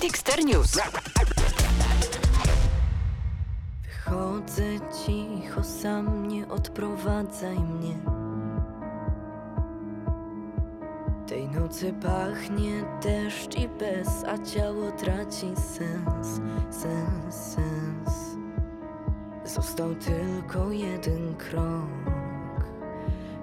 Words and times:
Dixter 0.00 0.44
News. 0.44 0.78
Chodzę 4.04 4.62
cicho, 5.06 5.64
sam 5.64 6.28
nie 6.28 6.48
odprowadzaj 6.48 7.58
mnie. 7.58 7.94
Tej 11.26 11.48
nocy 11.48 11.94
pachnie 12.02 12.84
deszcz 13.02 13.58
i 13.58 13.68
bez, 13.68 14.08
a 14.24 14.38
ciało 14.38 14.90
traci 14.90 15.52
sens, 15.56 16.40
sens, 16.70 17.34
sens. 17.34 18.36
Został 19.44 19.94
tylko 19.94 20.70
jeden 20.70 21.34
krok. 21.34 22.22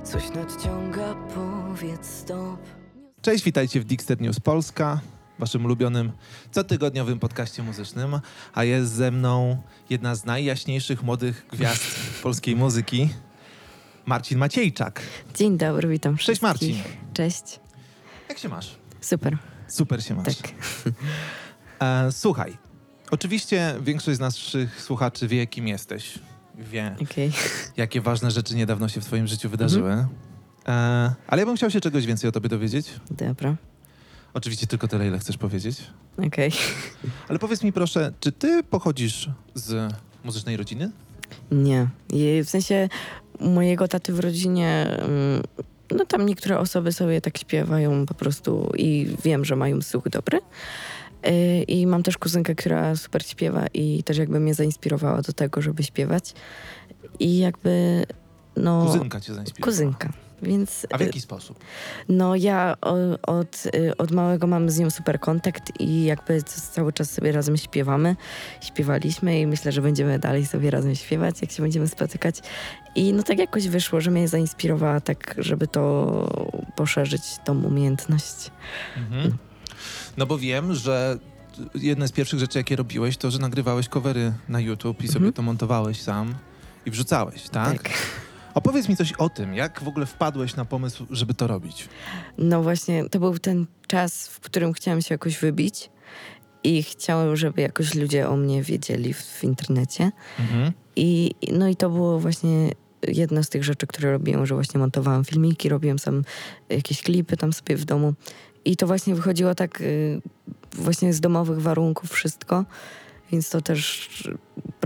Coś 0.03 0.29
nadciąga, 0.31 1.15
powiedz 1.35 2.05
stop. 2.05 2.78
Cześć, 3.21 3.43
witajcie 3.43 3.79
w 3.79 3.83
Dixter 3.83 4.21
News 4.21 4.39
Polska, 4.39 4.99
waszym 5.39 5.65
ulubionym 5.65 6.11
cotygodniowym 6.51 7.19
podcaście 7.19 7.63
muzycznym, 7.63 8.19
a 8.53 8.63
jest 8.63 8.91
ze 8.93 9.11
mną 9.11 9.61
jedna 9.89 10.15
z 10.15 10.25
najjaśniejszych 10.25 11.03
młodych 11.03 11.45
gwiazd 11.51 11.83
polskiej 12.23 12.55
muzyki, 12.55 13.09
Marcin 14.05 14.37
Maciejczak. 14.37 15.01
Dzień 15.35 15.57
dobry, 15.57 15.89
witam 15.89 16.17
Cześć 16.17 16.23
wszystkich. 16.23 16.43
Marcin. 16.43 16.75
Cześć. 17.13 17.59
Jak 18.29 18.37
się 18.37 18.49
masz? 18.49 18.75
Super, 19.01 19.37
Super 19.67 20.03
się 20.03 20.15
masz. 20.15 20.35
tak. 20.37 20.51
E, 21.81 22.11
słuchaj, 22.11 22.57
oczywiście 23.11 23.75
większość 23.81 24.17
z 24.17 24.19
naszych 24.19 24.81
słuchaczy 24.81 25.27
wie, 25.27 25.47
kim 25.47 25.67
jesteś. 25.67 26.19
Wie, 26.57 26.95
Okej. 27.01 27.31
jakie 27.77 28.01
ważne 28.01 28.31
rzeczy 28.31 28.55
niedawno 28.55 28.89
się 28.89 29.01
w 29.01 29.05
twoim 29.05 29.27
życiu 29.27 29.49
wydarzyły. 29.49 30.07
E, 30.69 30.71
ale 31.27 31.41
ja 31.41 31.45
bym 31.45 31.55
chciał 31.55 31.69
się 31.69 31.81
czegoś 31.81 32.05
więcej 32.05 32.29
o 32.29 32.31
tobie 32.31 32.49
dowiedzieć. 32.49 32.91
Dobra. 33.11 33.55
Oczywiście 34.33 34.67
tylko 34.67 34.87
tyle, 34.87 35.07
ile 35.07 35.19
chcesz 35.19 35.37
powiedzieć. 35.37 35.83
Okej. 36.27 36.51
Ale 37.29 37.39
powiedz 37.39 37.63
mi 37.63 37.73
proszę, 37.73 38.13
czy 38.19 38.31
ty 38.31 38.63
pochodzisz 38.63 39.29
z 39.53 39.93
muzycznej 40.23 40.57
rodziny? 40.57 40.91
Nie. 41.51 41.87
W 42.43 42.49
sensie 42.49 42.89
mojego 43.39 43.87
taty 43.87 44.13
w 44.13 44.19
rodzinie, 44.19 44.87
mm, 44.99 45.43
no 45.91 46.05
tam 46.05 46.25
niektóre 46.25 46.59
osoby 46.59 46.91
sobie 46.91 47.21
tak 47.21 47.37
śpiewają 47.37 48.05
po 48.05 48.13
prostu 48.13 48.71
i 48.77 49.15
wiem, 49.23 49.45
że 49.45 49.55
mają 49.55 49.81
słuch 49.81 50.09
dobry. 50.09 50.39
Y, 51.27 51.63
I 51.63 51.87
mam 51.87 52.03
też 52.03 52.17
kuzynkę, 52.17 52.55
która 52.55 52.95
super 52.95 53.25
śpiewa 53.25 53.67
i 53.73 54.03
też 54.03 54.17
jakby 54.17 54.39
mnie 54.39 54.53
zainspirowała 54.53 55.21
do 55.21 55.33
tego, 55.33 55.61
żeby 55.61 55.83
śpiewać. 55.83 56.33
I 57.19 57.37
jakby, 57.37 58.03
no... 58.55 58.85
Kuzynka 58.85 59.21
cię 59.21 59.33
zainspirowała. 59.33 59.71
Kuzynka. 59.71 60.09
Więc 60.41 60.87
A 60.91 60.97
w 60.97 61.01
y, 61.01 61.03
jaki 61.03 61.21
sposób? 61.21 61.59
no 62.09 62.35
ja 62.35 62.75
od, 63.21 63.65
y, 63.75 63.97
od 63.97 64.11
małego 64.11 64.47
mam 64.47 64.69
z 64.69 64.79
nią 64.79 64.89
super 64.89 65.19
kontakt 65.19 65.71
i 65.79 66.03
jakby 66.03 66.43
cały 66.43 66.93
czas 66.93 67.11
sobie 67.11 67.31
razem 67.31 67.57
śpiewamy. 67.57 68.15
Śpiewaliśmy 68.61 69.39
i 69.39 69.47
myślę, 69.47 69.71
że 69.71 69.81
będziemy 69.81 70.19
dalej 70.19 70.45
sobie 70.45 70.71
razem 70.71 70.95
śpiewać, 70.95 71.41
jak 71.41 71.51
się 71.51 71.63
będziemy 71.63 71.87
spotykać. 71.87 72.35
I 72.95 73.13
no 73.13 73.23
tak 73.23 73.37
jakoś 73.39 73.67
wyszło, 73.67 74.01
że 74.01 74.11
mnie 74.11 74.27
zainspirowała 74.27 74.99
tak, 75.01 75.35
żeby 75.37 75.67
to 75.67 76.63
poszerzyć, 76.75 77.21
tą 77.45 77.63
umiejętność. 77.63 78.51
Mhm. 78.97 79.37
No 80.17 80.25
bo 80.25 80.37
wiem, 80.37 80.75
że 80.75 81.17
jedne 81.75 82.07
z 82.07 82.11
pierwszych 82.11 82.39
rzeczy, 82.39 82.57
jakie 82.57 82.75
robiłeś, 82.75 83.17
to, 83.17 83.31
że 83.31 83.39
nagrywałeś 83.39 83.87
covery 83.87 84.33
na 84.49 84.59
YouTube 84.59 85.03
i 85.03 85.07
sobie 85.07 85.17
Mhm. 85.17 85.33
to 85.33 85.41
montowałeś 85.41 86.01
sam 86.01 86.35
i 86.85 86.91
wrzucałeś, 86.91 87.49
tak? 87.49 87.83
Tak. 87.83 87.91
Opowiedz 88.59 88.89
mi 88.89 88.95
coś 88.95 89.13
o 89.13 89.29
tym, 89.29 89.53
jak 89.53 89.83
w 89.83 89.87
ogóle 89.87 90.05
wpadłeś 90.05 90.55
na 90.55 90.65
pomysł, 90.65 91.05
żeby 91.09 91.33
to 91.33 91.47
robić. 91.47 91.89
No 92.37 92.63
właśnie, 92.63 93.09
to 93.09 93.19
był 93.19 93.39
ten 93.39 93.65
czas, 93.87 94.27
w 94.27 94.39
którym 94.39 94.73
chciałam 94.73 95.01
się 95.01 95.13
jakoś 95.13 95.37
wybić 95.37 95.89
i 96.63 96.83
chciałam, 96.83 97.35
żeby 97.35 97.61
jakoś 97.61 97.95
ludzie 97.95 98.29
o 98.29 98.35
mnie 98.35 98.63
wiedzieli 98.63 99.13
w, 99.13 99.21
w 99.21 99.43
internecie. 99.43 100.11
Mhm. 100.39 100.71
I 100.95 101.31
no 101.51 101.67
i 101.67 101.75
to 101.75 101.89
było 101.89 102.19
właśnie 102.19 102.71
jedna 103.07 103.43
z 103.43 103.49
tych 103.49 103.63
rzeczy, 103.63 103.87
które 103.87 104.11
robiłam, 104.11 104.45
że 104.45 104.55
właśnie 104.55 104.79
montowałam 104.79 105.25
filmiki, 105.25 105.69
robiłam 105.69 105.99
sam 105.99 106.23
jakieś 106.69 107.01
klipy 107.01 107.37
tam 107.37 107.53
sobie 107.53 107.77
w 107.77 107.85
domu. 107.85 108.13
I 108.65 108.75
to 108.75 108.87
właśnie 108.87 109.15
wychodziło 109.15 109.55
tak 109.55 109.81
y, 109.81 110.21
właśnie 110.75 111.13
z 111.13 111.19
domowych 111.19 111.61
warunków 111.61 112.11
wszystko. 112.11 112.65
Więc 113.31 113.49
to 113.49 113.61
też 113.61 114.09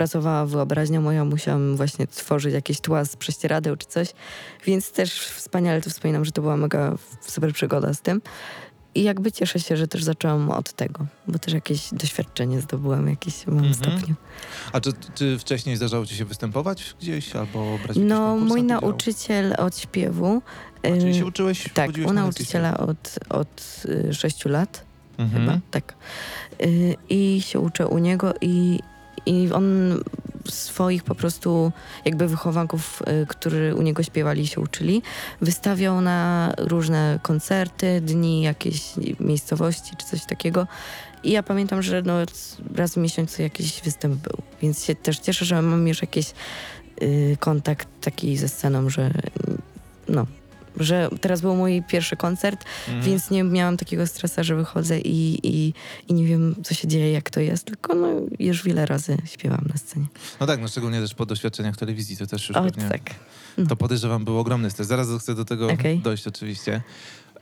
pracowała 0.08 0.46
wyobraźnia 0.46 1.02
moja, 1.02 1.25
musiałam 1.25 1.75
właśnie 1.75 2.08
tworzyć 2.08 2.53
jakieś 2.53 2.81
tła 2.81 3.06
z 3.06 3.16
prześcieradeł 3.16 3.75
czy 3.75 3.88
coś. 3.88 4.08
Więc 4.66 4.91
też 4.91 5.19
wspaniale 5.19 5.81
to 5.81 5.90
wspominam, 5.90 6.25
że 6.25 6.31
to 6.31 6.41
była 6.41 6.58
mega 6.58 6.96
super 7.22 7.53
przygoda 7.53 7.94
z 7.94 8.02
tym. 8.02 8.22
I 8.96 9.03
jakby 9.03 9.31
cieszę 9.31 9.59
się, 9.59 9.78
że 9.78 9.88
też 9.88 10.03
zaczęłam 10.03 10.52
od 10.52 10.74
tego, 10.74 11.06
bo 11.28 11.40
też 11.40 11.53
jakieś 11.53 11.94
doświadczenie 11.94 12.62
zdobyłam 12.62 13.09
jakieś 13.09 13.34
w 13.34 13.47
małym 13.47 13.66
Mhm. 13.66 13.75
stopniu. 13.97 14.16
A 14.74 14.81
czy, 14.81 14.91
czy 15.16 15.40
wcześniej 15.40 15.78
zdarzało 15.78 16.06
ci 16.06 16.16
się 16.16 16.25
występować 16.25 16.96
gdzieś 17.02 17.35
albo 17.35 17.78
brać 17.84 17.97
No, 18.00 18.38
mój 18.38 18.64
nauczyciel 18.64 19.56
od 19.58 19.78
śpiewu. 19.78 20.41
A, 20.84 20.88
czyli 20.88 21.09
y, 21.09 21.14
się 21.14 21.25
uczyłeś, 21.25 21.70
tak, 21.74 21.91
u 22.06 22.14
na 22.14 22.22
nauczyciela 22.22 22.78
od, 22.78 23.20
od 23.30 23.84
y, 23.85 24.14
sześciu 24.14 24.50
lat, 24.50 24.85
Mhm. 25.18 25.41
chyba, 25.46 25.59
tak. 25.72 25.94
Y, 26.62 26.96
I 27.09 27.41
się 27.41 27.59
uczę 27.59 27.88
u 27.88 27.97
niego 27.97 28.34
i, 28.41 28.80
i 29.25 29.50
on 29.51 30.00
swoich 30.50 31.03
po 31.03 31.16
prostu 31.16 31.72
jakby 32.06 32.28
wychowanków, 32.28 33.01
y, 33.23 33.25
którzy 33.28 33.75
u 33.75 33.81
niego 33.81 34.03
śpiewali 34.03 34.47
się 34.47 34.61
uczyli, 34.61 35.01
wystawiał 35.41 36.01
na 36.01 36.53
różne 36.57 37.19
koncerty, 37.22 38.01
dni 38.01 38.41
jakiejś 38.41 38.94
miejscowości 39.19 39.95
czy 39.97 40.06
coś 40.06 40.25
takiego. 40.25 40.67
I 41.23 41.31
ja 41.31 41.44
pamiętam, 41.44 41.81
że 41.81 42.01
no, 42.01 42.13
raz 42.75 42.94
w 42.94 42.97
miesiącu 42.97 43.41
jakiś 43.41 43.81
występ 43.81 44.16
był, 44.16 44.38
więc 44.61 44.85
się 44.85 44.95
też 44.95 45.19
cieszę, 45.19 45.45
że 45.45 45.61
mam 45.61 45.88
już 45.88 46.01
jakiś 46.01 46.34
y, 47.01 47.38
kontakt 47.40 47.88
taki 48.01 48.38
ze 48.38 48.50
sceną, 48.50 48.90
że 48.90 49.11
no, 50.09 50.25
że 50.78 51.09
teraz 51.22 51.41
był 51.41 51.56
mój 51.56 51.84
pierwszy 51.88 52.16
koncert, 52.17 52.66
Mhm. 52.88 53.06
więc 53.06 53.29
nie 53.31 53.44
miałam 53.44 53.78
takiego 53.78 54.07
stresa, 54.07 54.44
że 54.44 54.56
wychodzę 54.56 55.00
i, 55.00 55.39
i, 55.44 55.73
i 56.07 56.13
nie 56.13 56.25
wiem, 56.25 56.56
co 56.63 56.73
się 56.73 56.88
dzieje, 56.88 57.11
jak 57.11 57.29
to 57.29 57.39
jest, 57.39 57.66
tylko 57.66 57.95
no, 57.95 58.07
już 58.39 58.63
wiele 58.63 58.85
razy 58.85 59.17
śpiewam 59.25 59.66
na 59.73 59.78
scenie. 59.78 60.06
No 60.39 60.47
tak, 60.47 60.61
no 60.61 60.67
szczególnie 60.67 61.01
też 61.01 61.13
po 61.13 61.25
doświadczeniach 61.25 61.78
telewizji, 61.78 62.17
to 62.17 62.28
też 62.28 62.50
już 62.50 62.57
O, 62.57 62.63
pewnie... 62.63 62.89
tak. 62.89 63.01
To 63.69 63.75
podejrzewam 63.75 64.25
był 64.25 64.39
ogromny 64.39 64.69
stres. 64.72 64.88
Zaraz 64.88 65.07
chcę 65.19 65.35
do 65.35 65.45
tego 65.45 65.67
Okej. 65.72 66.00
dojść 66.00 66.28
oczywiście. 66.28 66.81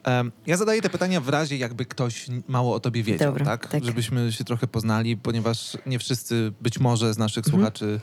Em, 0.03 0.31
ja 0.47 0.57
zadaję 0.57 0.81
te 0.81 0.89
pytania 0.89 1.21
w 1.21 1.29
razie, 1.29 1.57
jakby 1.57 1.85
ktoś 1.85 2.25
mało 2.47 2.75
o 2.75 2.79
tobie 2.79 3.03
wiedział, 3.03 3.31
Dobra, 3.31 3.45
tak? 3.45 3.67
tak. 3.67 3.85
Żebyśmy 3.85 4.31
się 4.31 4.43
trochę 4.43 4.67
poznali, 4.67 5.17
ponieważ 5.17 5.77
nie 5.85 5.99
wszyscy 5.99 6.51
być 6.61 6.79
może 6.79 7.13
z 7.13 7.17
naszych 7.17 7.45
Mhm. 7.45 7.61
słuchaczy 7.61 7.99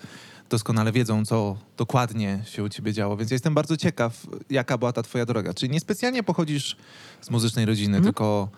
doskonale 0.50 0.92
wiedzą, 0.92 1.24
co 1.24 1.56
dokładnie 1.76 2.42
się 2.46 2.62
u 2.64 2.68
ciebie 2.68 2.92
działo. 2.92 3.16
Więc 3.16 3.30
ja 3.30 3.34
jestem 3.34 3.54
bardzo 3.54 3.76
ciekaw, 3.76 4.26
jaka 4.50 4.78
była 4.78 4.92
ta 4.92 5.02
twoja 5.02 5.26
droga. 5.26 5.54
Czyli 5.54 5.72
niespecjalnie 5.72 6.22
pochodzisz 6.22 6.76
z 7.20 7.30
muzycznej 7.30 7.64
rodziny, 7.66 7.96
Mhm. 7.96 8.04
tylko 8.04 8.48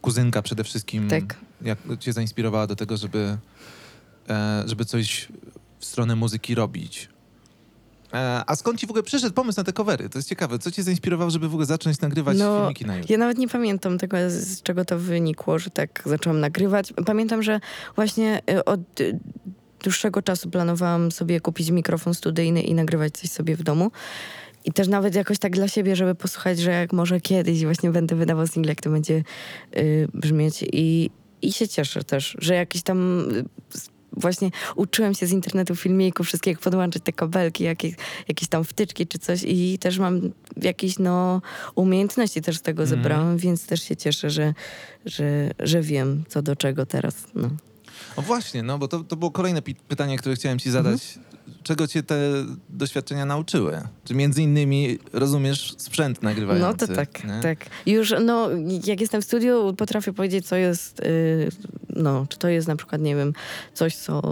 kuzynka 0.00 0.42
przede 0.42 0.64
wszystkim 0.64 1.08
Tak. 1.08 1.36
jak 1.62 1.78
cię 2.00 2.12
zainspirowała 2.12 2.66
do 2.66 2.76
tego, 2.76 2.96
żeby, 2.96 3.36
e, 4.28 4.62
żeby 4.66 4.84
coś 4.84 5.28
w 5.78 5.84
stronę 5.84 6.16
muzyki 6.16 6.54
robić. 6.54 7.08
E, 8.14 8.42
a 8.46 8.56
skąd 8.56 8.80
ci 8.80 8.86
w 8.86 8.90
ogóle 8.90 9.02
przyszedł 9.02 9.34
pomysł 9.34 9.60
na 9.60 9.64
te 9.64 9.72
covery? 9.72 10.08
To 10.08 10.18
jest 10.18 10.28
ciekawe. 10.28 10.58
Co 10.58 10.70
cię 10.70 10.82
zainspirowało, 10.82 11.30
żeby 11.30 11.48
w 11.48 11.52
ogóle 11.52 11.66
zacząć 11.66 12.00
nagrywać 12.00 12.38
No, 12.38 12.58
filmiki 12.58 12.84
na 12.86 12.94
YouTube? 12.96 13.10
Ja 13.10 13.18
nawet 13.18 13.38
nie 13.38 13.48
pamiętam 13.48 13.98
tego, 13.98 14.16
z 14.28 14.62
czego 14.62 14.84
to 14.84 14.98
wynikło, 14.98 15.58
że 15.58 15.70
tak 15.70 16.02
zaczęłam 16.06 16.40
nagrywać. 16.40 16.92
Pamiętam, 17.06 17.42
że 17.42 17.60
właśnie 17.96 18.42
y, 18.50 18.64
od 18.64 18.80
dłuższego 19.84 20.22
czasu 20.22 20.50
planowałam 20.50 21.12
sobie 21.12 21.40
kupić 21.40 21.70
mikrofon 21.70 22.14
studyjny 22.14 22.62
i 22.62 22.74
nagrywać 22.74 23.14
coś 23.14 23.30
sobie 23.30 23.56
w 23.56 23.62
domu. 23.62 23.90
I 24.64 24.72
też 24.72 24.88
nawet 24.88 25.14
jakoś 25.14 25.38
tak 25.38 25.52
dla 25.52 25.68
siebie, 25.68 25.96
żeby 25.96 26.14
posłuchać, 26.14 26.58
że 26.58 26.70
jak 26.70 26.92
może 26.92 27.20
kiedyś 27.20 27.64
właśnie 27.64 27.90
będę 27.90 28.16
wydawał 28.16 28.46
single, 28.46 28.72
jak 28.72 28.80
to 28.80 28.90
będzie 28.90 29.22
y, 29.76 30.08
brzmieć. 30.14 30.64
I, 30.72 31.10
I 31.42 31.52
się 31.52 31.68
cieszę 31.68 32.04
też, 32.04 32.36
że 32.38 32.54
jakiś 32.54 32.82
tam 32.82 33.28
y, 33.30 33.44
właśnie 34.16 34.50
uczyłem 34.76 35.14
się 35.14 35.26
z 35.26 35.32
internetu 35.32 35.76
filmików, 35.76 36.26
wszystkiego 36.26 36.60
podłączyć 36.60 37.02
te 37.04 37.12
kabelki, 37.12 37.64
jakieś, 37.64 37.94
jakieś 38.28 38.48
tam 38.48 38.64
wtyczki 38.64 39.06
czy 39.06 39.18
coś 39.18 39.42
i 39.42 39.78
też 39.78 39.98
mam 39.98 40.20
jakieś 40.62 40.98
no 40.98 41.42
umiejętności 41.74 42.42
też 42.42 42.56
z 42.56 42.62
tego 42.62 42.82
Mhm. 42.82 43.02
zebrałam, 43.02 43.36
więc 43.36 43.66
też 43.66 43.82
się 43.82 43.96
cieszę, 43.96 44.30
że, 44.30 44.54
że, 45.04 45.50
że 45.58 45.82
wiem 45.82 46.24
co 46.28 46.42
do 46.42 46.56
czego 46.56 46.86
teraz. 46.86 47.14
No. 47.34 47.50
O 48.16 48.22
właśnie, 48.22 48.62
no 48.62 48.78
bo 48.78 48.88
to, 48.88 49.04
to 49.04 49.16
było 49.16 49.30
kolejne 49.30 49.62
pytanie, 49.62 50.18
które 50.18 50.34
chciałem 50.34 50.58
ci 50.58 50.70
zadać. 50.70 51.18
Czego 51.62 51.86
cię 51.86 52.02
te 52.02 52.16
doświadczenia 52.68 53.24
nauczyły? 53.24 53.80
Czy 54.04 54.14
między 54.14 54.42
innymi 54.42 54.98
rozumiesz 55.12 55.74
sprzęt 55.78 56.22
nagrywający? 56.22 56.82
No 56.82 56.86
to 56.86 56.94
tak, 56.94 57.24
nie? 57.24 57.40
tak. 57.42 57.58
Już, 57.86 58.14
no, 58.20 58.48
jak 58.86 59.00
jestem 59.00 59.22
w 59.22 59.24
studiu, 59.24 59.74
potrafię 59.74 60.12
powiedzieć, 60.12 60.46
co 60.46 60.56
jest, 60.56 61.00
y, 61.00 61.48
no, 61.90 62.26
czy 62.28 62.38
to 62.38 62.48
jest 62.48 62.68
na 62.68 62.76
przykład, 62.76 63.00
nie 63.00 63.16
wiem, 63.16 63.32
coś, 63.74 63.96
co 63.96 64.22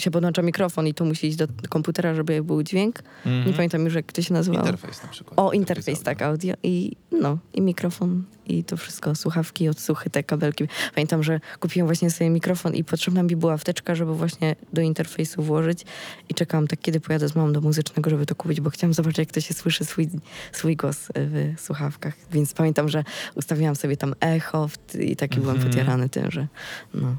się 0.00 0.10
podłącza 0.10 0.42
mikrofon 0.42 0.86
i 0.86 0.94
to 0.94 1.04
musi 1.04 1.26
iść 1.26 1.36
do 1.36 1.46
komputera, 1.68 2.14
żeby 2.14 2.42
był 2.42 2.62
dźwięk. 2.62 3.02
Mhm. 3.26 3.46
Nie 3.46 3.52
pamiętam 3.52 3.84
już, 3.84 3.94
jak 3.94 4.12
to 4.12 4.22
się 4.22 4.34
nazywało. 4.34 4.66
Interfejs 4.66 5.02
na 5.02 5.08
przykład. 5.08 5.38
O, 5.38 5.52
interfejs, 5.52 6.02
tak, 6.02 6.22
audio. 6.22 6.54
i 6.62 6.96
no, 7.20 7.38
i 7.54 7.60
mikrofon 7.62 8.24
i 8.46 8.64
to 8.64 8.76
wszystko, 8.76 9.14
słuchawki, 9.14 9.68
odsłuchy, 9.68 10.10
te 10.10 10.22
kabelki. 10.22 10.64
Pamiętam, 10.94 11.22
że 11.22 11.40
kupiłem 11.60 11.86
właśnie 11.88 12.10
sobie 12.10 12.30
mikrofon 12.30 12.74
i 12.74 12.84
potrzebna 12.84 13.22
mi 13.22 13.36
była 13.36 13.56
wteczka, 13.56 13.94
żeby 13.94 14.14
właśnie 14.14 14.56
do 14.72 14.80
interfejsu 14.82 15.42
włożyć 15.42 15.84
i 16.28 16.34
czekałam 16.34 16.66
tak, 16.68 16.80
kiedy 16.80 17.00
pojadę 17.00 17.28
z 17.28 17.36
mamą 17.36 17.52
do 17.52 17.60
muzycznego, 17.60 18.10
żeby 18.10 18.26
to 18.26 18.34
kupić, 18.34 18.60
bo 18.60 18.70
chciałam 18.70 18.94
zobaczyć, 18.94 19.18
jak 19.18 19.32
to 19.32 19.40
się 19.40 19.54
słyszy 19.54 19.84
swój, 19.84 20.08
swój 20.52 20.76
głos 20.76 21.08
w 21.14 21.54
słuchawkach. 21.58 22.14
Więc 22.32 22.52
pamiętam, 22.54 22.88
że 22.88 23.04
ustawiłam 23.34 23.76
sobie 23.76 23.96
tam 23.96 24.14
echo 24.20 24.68
i 25.00 25.16
taki 25.16 25.40
byłem 25.40 25.56
Mhm. 25.56 25.70
podjarany 25.70 26.08
tym, 26.08 26.30
że 26.30 26.46
no. 26.94 27.16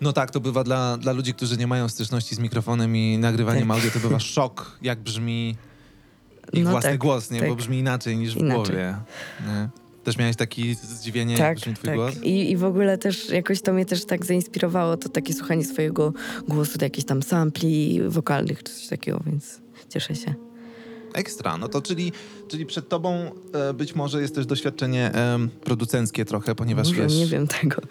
No 0.00 0.12
tak, 0.12 0.30
to 0.30 0.40
bywa 0.40 0.64
dla, 0.64 0.96
dla 0.96 1.12
ludzi, 1.12 1.34
którzy 1.34 1.56
nie 1.56 1.66
mają 1.66 1.88
styczności 1.88 2.34
z 2.34 2.38
mikrofonem 2.38 2.96
i 2.96 3.18
nagrywaniem 3.18 3.68
Tak. 3.68 3.76
audio, 3.76 3.90
to 3.90 3.98
bywa 3.98 4.20
szok, 4.34 4.78
jak 4.82 5.00
brzmi 5.00 5.56
ich 6.52 6.64
No 6.64 6.70
własny 6.70 6.90
tak, 6.90 6.98
głos, 6.98 7.30
nie? 7.30 7.40
Bo 7.40 7.46
tak. 7.46 7.56
brzmi 7.56 7.78
inaczej 7.78 8.16
niż 8.16 8.34
w 8.34 8.36
Inaczej. 8.36 8.56
głowie. 8.64 8.94
Nie? 9.46 9.68
Też 10.04 10.18
miałeś 10.18 10.36
takie 10.36 10.74
zdziwienie, 10.74 11.32
jak 11.32 11.40
Tak, 11.42 11.56
brzmi 11.58 11.74
twój 11.74 11.86
tak. 11.86 11.94
głos? 11.96 12.14
I, 12.22 12.50
I 12.50 12.56
w 12.56 12.64
ogóle 12.64 12.98
też 12.98 13.30
jakoś 13.30 13.62
to 13.62 13.72
mnie 13.72 13.86
też 13.86 14.04
tak 14.04 14.24
zainspirowało, 14.26 14.96
to 14.96 15.08
takie 15.08 15.34
słuchanie 15.34 15.64
swojego 15.64 16.12
głosu, 16.48 16.78
do 16.78 16.84
jakichś 16.86 17.06
tam 17.06 17.22
sampli 17.22 18.00
wokalnych 18.08 18.62
czy 18.62 18.72
coś 18.72 18.86
takiego, 18.86 19.20
więc 19.26 19.60
cieszę 19.88 20.14
się. 20.14 20.34
Ekstra, 21.14 21.56
no 21.56 21.68
to 21.68 21.82
czyli, 21.82 22.12
czyli 22.48 22.66
przed 22.66 22.88
tobą 22.88 23.30
e, 23.52 23.74
być 23.74 23.94
może 23.94 24.20
jest 24.22 24.34
też 24.34 24.46
doświadczenie 24.46 25.12
em, 25.12 25.48
producenckie 25.48 26.24
trochę, 26.24 26.54
ponieważ 26.54 26.88
nie 26.88 26.94
wiem, 26.94 27.08
wiesz... 27.08 27.18
nie 27.18 27.26
wiem 27.26 27.46
tego. 27.46 27.82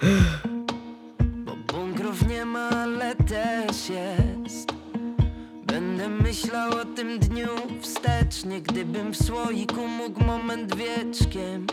Tym 6.96 7.20
dniu 7.20 7.48
wstecznie 7.82 8.62
Gdybym 8.62 9.14
w 9.14 9.18
słoiku 9.18 9.88
mógł 9.88 10.24
moment 10.24 10.76
wieczkiem 10.76 11.68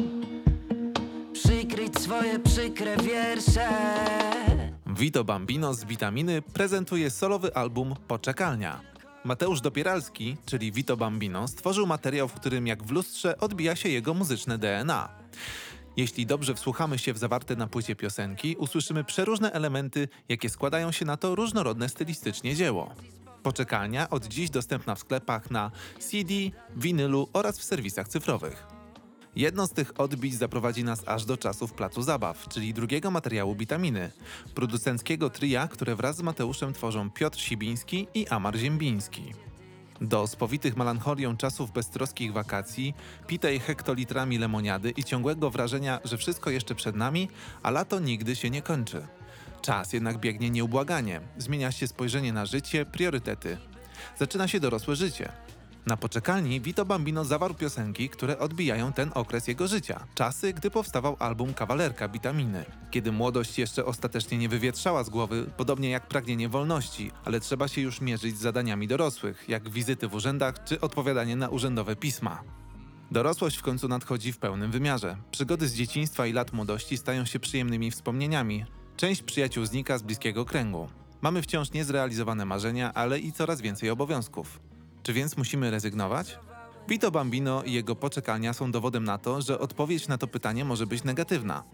Przykryć 1.33 1.99
swoje 1.99 2.39
przykre 2.39 2.97
wiersze 2.97 3.69
Vito 4.87 5.25
Bambino 5.25 5.75
z 5.75 5.85
Witaminy 5.85 6.43
prezentuje 6.43 7.11
solowy 7.11 7.55
album 7.57 7.95
Poczekalnia. 8.09 8.81
Mateusz 9.25 9.61
Dopieralski, 9.61 10.37
czyli 10.47 10.73
Vito 10.73 10.97
Bambino, 10.97 11.49
stworzył 11.49 11.87
materiał, 11.87 12.29
w 12.29 12.35
którym 12.35 12.67
jak 12.67 12.83
w 12.83 12.91
lustrze 12.91 13.39
odbija 13.39 13.77
się 13.77 13.89
jego 13.89 14.15
muzyczne 14.15 14.59
DNA. 14.59 15.09
Jeśli 15.97 16.27
dobrze 16.27 16.55
wsłuchamy 16.55 16.99
się 16.99 17.13
w 17.13 17.19
zawarte 17.19 17.57
na 17.57 17.67
płycie 17.67 17.97
piosenki, 17.97 18.57
usłyszymy 18.57 19.05
przeróżne 19.05 19.53
elementy, 19.53 20.09
jakie 20.29 20.49
składają 20.49 20.93
się 20.93 21.05
na 21.05 21.17
to 21.17 21.35
różnorodne 21.35 21.89
stylistycznie 21.89 22.55
dzieło. 22.55 22.95
Poczekalnia 23.43 24.11
od 24.11 24.27
dziś 24.27 24.50
dostępna 24.50 24.94
w 24.94 24.99
sklepach 24.99 25.50
na 25.50 25.71
CD, 25.99 26.35
winylu 26.77 27.29
oraz 27.33 27.59
w 27.59 27.65
serwisach 27.65 28.09
cyfrowych. 28.09 28.67
Jedno 29.37 29.67
z 29.67 29.73
tych 29.73 30.00
odbić 30.00 30.35
zaprowadzi 30.35 30.85
nas 30.85 31.09
aż 31.09 31.25
do 31.25 31.37
czasów 31.37 31.73
Placu 31.73 32.03
Zabaw, 32.03 32.49
czyli 32.49 32.75
drugiego 32.75 33.11
materiału 33.11 33.55
Witaminy, 33.55 34.11
producenckiego 34.55 35.31
tria, 35.31 35.69
które 35.69 35.97
wraz 35.97 36.17
z 36.17 36.23
Mateuszem 36.23 36.73
tworzą 36.73 37.11
Piotr 37.11 37.39
Sibiński 37.39 38.06
i 38.15 38.29
Amar 38.29 38.56
Ziembiński. 38.56 39.33
Do 40.00 40.27
spowitych 40.27 40.77
melancholią 40.77 41.37
czasów 41.37 41.73
beztroskich 41.73 42.33
wakacji, 42.33 42.94
pitej 43.27 43.61
hektolitrami 43.61 44.39
lemoniady 44.39 44.91
i 44.91 45.05
ciągłego 45.05 45.50
wrażenia, 45.50 46.00
że 46.05 46.17
wszystko 46.17 46.50
jeszcze 46.50 46.75
przed 46.75 46.97
nami, 46.97 47.29
a 47.62 47.71
lato 47.71 48.00
nigdy 48.00 48.37
się 48.37 48.50
nie 48.50 48.62
kończy. 48.62 49.06
Czas 49.62 49.93
jednak 49.93 50.19
biegnie 50.19 50.50
nieubłaganie, 50.50 51.20
zmienia 51.38 51.73
się 51.73 51.87
spojrzenie 51.87 52.32
na 52.32 52.47
życie, 52.47 52.87
priorytety. 52.87 53.59
Zaczyna 54.19 54.49
się 54.49 54.61
dorosłe 54.61 54.97
życie. 54.97 55.32
Na 55.87 55.97
poczekalni 55.97 56.61
Vito 56.61 56.85
Bambino 56.85 57.25
zawarł 57.25 57.55
piosenki, 57.55 58.09
które 58.09 58.38
odbijają 58.38 58.93
ten 58.93 59.11
okres 59.14 59.49
jego 59.49 59.69
życia. 59.69 60.06
Czasy, 60.14 60.53
gdy 60.53 60.70
powstawał 60.70 61.17
album 61.19 61.55
Kawalerka 61.55 62.09
Witaminy. 62.09 62.64
Kiedy 62.91 63.12
młodość 63.12 63.59
jeszcze 63.59 63.85
ostatecznie 63.85 64.38
nie 64.38 64.49
wywietrzała 64.49 65.05
z 65.05 65.11
głowy, 65.11 65.47
podobnie 65.56 65.91
jak 65.91 66.08
pragnienie 66.08 66.49
wolności, 66.49 67.11
ale 67.25 67.41
trzeba 67.41 67.69
się 67.69 67.81
już 67.81 68.00
mierzyć 68.00 68.38
z 68.38 68.41
zadaniami 68.41 68.88
dorosłych, 68.88 69.44
jak 69.49 69.70
wizyty 69.70 70.08
w 70.08 70.15
urzędach 70.15 70.65
czy 70.65 70.81
odpowiadanie 70.81 71.37
na 71.37 71.49
urzędowe 71.49 71.97
pisma. 71.97 72.43
Dorosłość 73.11 73.56
w 73.56 73.62
końcu 73.62 73.88
nadchodzi 73.88 74.32
w 74.32 74.38
pełnym 74.38 74.70
wymiarze. 74.70 75.17
Przygody 75.31 75.69
z 75.69 75.75
dzieciństwa 75.75 76.26
i 76.26 76.32
lat 76.32 76.53
młodości 76.53 76.97
stają 76.97 77.25
się 77.25 77.41
przyjemnymi 77.41 77.91
wspomnieniami. 77.91 78.65
Część 79.03 79.23
przyjaciół 79.23 79.65
znika 79.65 79.99
z 79.99 80.03
bliskiego 80.03 80.45
kręgu. 80.45 80.89
Mamy 81.21 81.43
wciąż 81.43 81.73
niezrealizowane 81.73 82.45
marzenia, 82.45 82.95
ale 82.95 83.19
i 83.19 83.33
coraz 83.33 83.61
więcej 83.61 83.91
obowiązków. 83.91 84.61
Czy 85.03 85.13
więc 85.13 85.37
musimy 85.37 85.71
rezygnować? 85.71 86.39
Vito 86.89 87.11
Bambino 87.11 87.63
i 87.63 87.73
jego 87.73 87.97
poczekalnia 87.97 88.53
są 88.53 88.73
dowodem 88.73 89.05
na 89.05 89.19
to, 89.19 89.43
że 89.43 89.59
odpowiedź 89.59 90.09
na 90.09 90.19
to 90.19 90.27
pytanie 90.27 90.65
może 90.65 90.87
być 90.87 91.05
negatywna, 91.05 91.65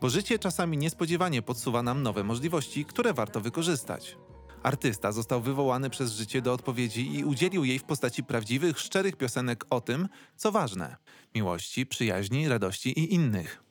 bo 0.00 0.10
życie 0.10 0.38
czasami 0.38 0.78
niespodziewanie 0.78 1.42
podsuwa 1.42 1.82
nam 1.82 2.02
nowe 2.02 2.24
możliwości, 2.24 2.84
które 2.84 3.14
warto 3.14 3.40
wykorzystać. 3.40 4.16
Artysta 4.62 5.12
został 5.12 5.40
wywołany 5.40 5.90
przez 5.90 6.12
życie 6.12 6.42
do 6.42 6.52
odpowiedzi 6.52 7.14
i 7.18 7.24
udzielił 7.24 7.64
jej 7.64 7.78
w 7.78 7.84
postaci 7.84 8.24
prawdziwych, 8.24 8.78
szczerych 8.78 9.16
piosenek 9.16 9.64
o 9.70 9.80
tym, 9.80 10.08
co 10.36 10.52
ważne 10.52 10.96
miłości, 11.34 11.86
przyjaźni, 11.86 12.48
radości 12.48 12.98
i 13.00 13.14
innych. 13.14 13.67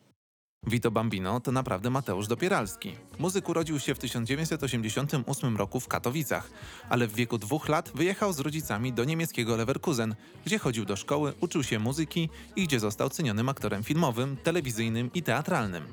Vito 0.68 0.92
Bambino 0.92 1.40
to 1.40 1.52
naprawdę 1.52 1.90
Mateusz 1.90 2.28
Dopieralski. 2.28 2.96
Muzyk 3.20 3.50
urodził 3.50 3.80
się 3.80 3.96
w 3.96 4.00
1988 4.00 5.58
roku 5.58 5.80
w 5.80 5.88
Katowicach, 5.88 6.50
ale 6.90 7.08
w 7.08 7.16
wieku 7.16 7.38
dwóch 7.38 7.70
lat 7.70 7.92
wyjechał 7.96 8.34
z 8.34 8.40
rodzicami 8.40 8.94
do 8.94 9.04
niemieckiego 9.04 9.58
Leverkusen, 9.58 10.16
gdzie 10.46 10.60
chodził 10.60 10.86
do 10.86 10.96
szkoły, 10.96 11.34
uczył 11.40 11.64
się 11.64 11.80
muzyki 11.80 12.30
i 12.56 12.64
gdzie 12.64 12.80
został 12.80 13.10
cenionym 13.10 13.50
aktorem 13.50 13.84
filmowym, 13.84 14.38
telewizyjnym 14.44 15.10
i 15.14 15.24
teatralnym. 15.24 15.84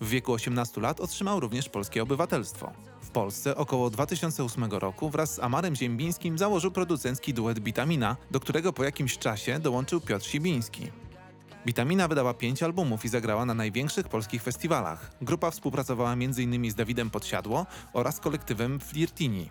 W 0.00 0.08
wieku 0.08 0.32
18 0.32 0.80
lat 0.80 1.00
otrzymał 1.00 1.40
również 1.40 1.68
polskie 1.68 2.02
obywatelstwo. 2.02 2.72
W 3.02 3.10
Polsce 3.10 3.56
około 3.56 3.90
2008 3.90 4.64
roku 4.64 5.10
wraz 5.10 5.34
z 5.34 5.38
Amarem 5.38 5.76
Ziembińskim 5.76 6.38
założył 6.38 6.70
producencki 6.70 7.34
duet 7.34 7.60
Bitamina, 7.60 8.16
do 8.30 8.40
którego 8.40 8.72
po 8.72 8.84
jakimś 8.84 9.18
czasie 9.18 9.58
dołączył 9.58 10.00
Piotr 10.00 10.26
Sibiński. 10.26 10.90
Witamina 11.68 12.08
wydała 12.08 12.34
pięć 12.34 12.62
albumów 12.62 13.04
i 13.04 13.08
zagrała 13.08 13.44
na 13.44 13.54
największych 13.54 14.08
polskich 14.08 14.42
festiwalach. 14.42 15.10
Grupa 15.22 15.50
współpracowała 15.50 16.12
m.in. 16.12 16.70
z 16.70 16.74
Dawidem 16.74 17.10
Podsiadło 17.10 17.66
oraz 17.92 18.20
kolektywem 18.20 18.80
Flirtini. 18.80 19.50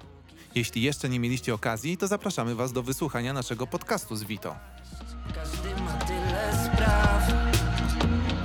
Jeśli 0.56 0.82
jeszcze 0.82 1.10
nie 1.10 1.20
mieliście 1.20 1.54
okazji, 1.54 1.98
to 1.98 2.08
zapraszamy 2.08 2.56
Was 2.56 2.74
do 2.74 2.84
wysłuchania 2.84 3.34
naszego 3.34 3.68
podcastu 3.68 4.16
z 4.16 4.24
Vito. 4.24 4.56
Każdy 5.36 5.82
ma 5.82 5.94
tyle 5.94 6.54
spraw 6.66 7.32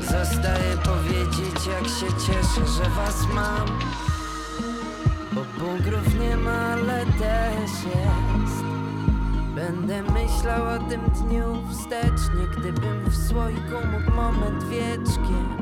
Zostaje 0.01 0.77
powiedzieć 0.77 1.67
jak 1.67 1.85
się 1.85 2.27
cieszę, 2.27 2.67
że 2.67 2.91
was 2.91 3.27
mam 3.35 3.79
Bo 5.33 5.45
nie 6.25 6.37
ma, 6.37 6.73
ale 6.73 7.07
też 7.07 7.71
jest 7.85 8.52
Będę 9.63 10.03
myślał 10.03 10.67
o 10.67 10.79
tym 10.91 11.01
dniu 11.01 11.57
wstecznie 11.71 12.47
Gdybym 12.57 13.11
w 13.11 13.29
słoiku 13.29 13.87
mógł 13.93 14.17
moment 14.17 14.65
wieczkiem 14.65 15.57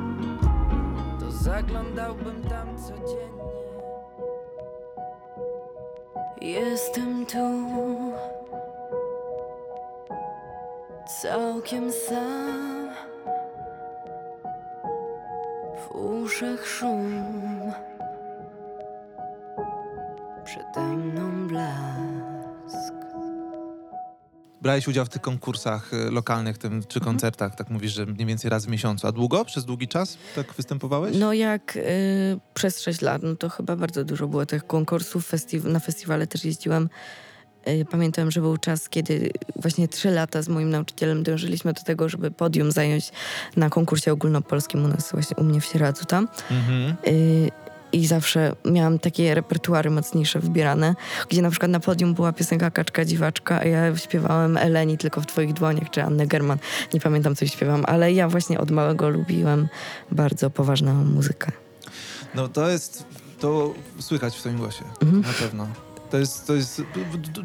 To 1.21 1.31
zaglądałbym 1.31 2.43
tam 2.43 2.79
codziennie. 2.79 3.51
Jestem 6.41 7.27
tu. 7.27 7.67
Całkiem 11.23 11.93
sam. 11.93 12.89
W 15.77 15.95
uszach 15.95 16.67
szum, 16.67 17.25
przede 20.45 20.81
mną 20.81 21.49
Brałeś 24.63 24.89
udział 24.89 25.05
w 25.05 25.09
tych 25.09 25.23
konkursach 25.23 25.95
y, 25.95 26.11
lokalnych 26.11 26.59
tym, 26.59 26.83
czy 26.89 27.01
koncertach, 27.01 27.55
tak 27.55 27.71
mówisz, 27.71 27.93
że 27.93 28.07
mniej 28.07 28.27
więcej 28.27 28.51
raz 28.51 28.67
w 28.67 28.69
miesiącu. 28.69 29.07
A 29.07 29.13
długo? 29.13 29.45
Przez 29.45 29.65
długi 29.65 29.89
czas 29.89 30.19
tak 30.35 30.55
występowałeś? 30.55 31.17
No 31.19 31.33
jak 31.33 31.77
y, 31.77 31.81
przez 32.55 32.81
6 32.81 33.01
lat, 33.01 33.23
no 33.23 33.37
to 33.37 33.49
chyba 33.49 33.77
bardzo 33.77 34.05
dużo 34.05 34.29
było 34.29 34.47
tych 34.47 34.67
konkursów. 34.67 35.33
Festi- 35.33 35.65
na 35.65 35.81
festiwale 35.81 36.27
też 36.27 36.45
jeździłam. 36.45 36.89
Y, 37.69 37.87
pamiętam, 37.91 38.31
że 38.31 38.41
był 38.41 38.57
czas, 38.57 38.89
kiedy 38.89 39.31
właśnie 39.57 39.89
3 39.89 40.11
lata 40.11 40.43
z 40.43 40.49
moim 40.49 40.71
nauczycielem 40.71 41.23
dążyliśmy 41.23 41.73
do 41.73 41.83
tego, 41.83 42.09
żeby 42.09 42.31
podium 42.31 42.73
zająć 42.73 43.13
na 43.57 43.71
konkursie 43.71 44.13
ogólnopolskim 44.13 44.85
u 44.85 44.89
nas 44.89 45.13
właśnie 45.13 45.37
u 45.37 45.45
mnie 45.45 45.61
w 45.61 45.65
Sieradzu 45.65 46.05
tam. 46.05 46.29
Mhm. 46.51 46.97
Y, 47.07 47.51
I 47.93 48.07
zawsze 48.07 48.53
miałam 48.65 48.99
takie 48.99 49.35
repertuary 49.35 49.91
mocniejsze 49.91 50.41
wybierane, 50.41 50.95
gdzie 51.29 51.43
na 51.43 51.51
przykład 51.51 51.71
na 51.71 51.81
podium 51.81 52.15
była 52.15 52.33
piosenka 52.33 52.71
Kaczka 52.71 53.05
Dziwaczka, 53.05 53.61
a 53.61 53.65
ja 53.65 53.97
śpiewałem 53.97 54.57
Eleni 54.57 54.99
tylko 54.99 55.21
w 55.21 55.27
twoich 55.27 55.53
dłoniach, 55.53 55.91
czy 55.91 56.03
Annę 56.03 56.27
German. 56.27 56.59
Nie 56.95 57.01
pamiętam, 57.01 57.37
co 57.37 57.47
śpiewam, 57.47 57.85
ale 57.87 58.13
ja 58.13 58.29
właśnie 58.29 58.59
od 58.61 58.71
małego 58.71 59.09
lubiłam 59.09 59.69
bardzo 60.13 60.51
poważną 60.51 61.05
muzykę. 61.05 61.53
No 62.35 62.49
to 62.49 62.69
jest, 62.69 63.05
to 63.41 63.75
słychać 64.01 64.37
w 64.37 64.41
twoim 64.41 64.57
głosie, 64.59 64.85
Mhm. 65.03 65.23
na 65.23 65.33
pewno. 65.33 65.67
To 66.11 66.19
jest, 66.19 66.47
to 66.47 66.55
jest, 66.55 66.83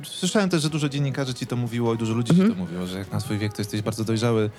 słyszałem 0.04 0.50
też, 0.50 0.62
że 0.62 0.70
dużo 0.70 0.90
dziennikarzy 0.90 1.34
ci 1.34 1.48
to 1.48 1.56
mówiło 1.56 1.94
i 1.94 1.98
dużo 1.98 2.14
ludzi 2.14 2.32
Mhm. 2.32 2.50
ci 2.50 2.56
to 2.56 2.62
mówiło, 2.64 2.86
że 2.88 2.98
jak 3.00 3.12
na 3.12 3.20
swój 3.20 3.38
wiek 3.38 3.54
to 3.54 3.62
jesteś 3.62 3.82
bardzo 3.82 4.04
dojrzały 4.04 4.50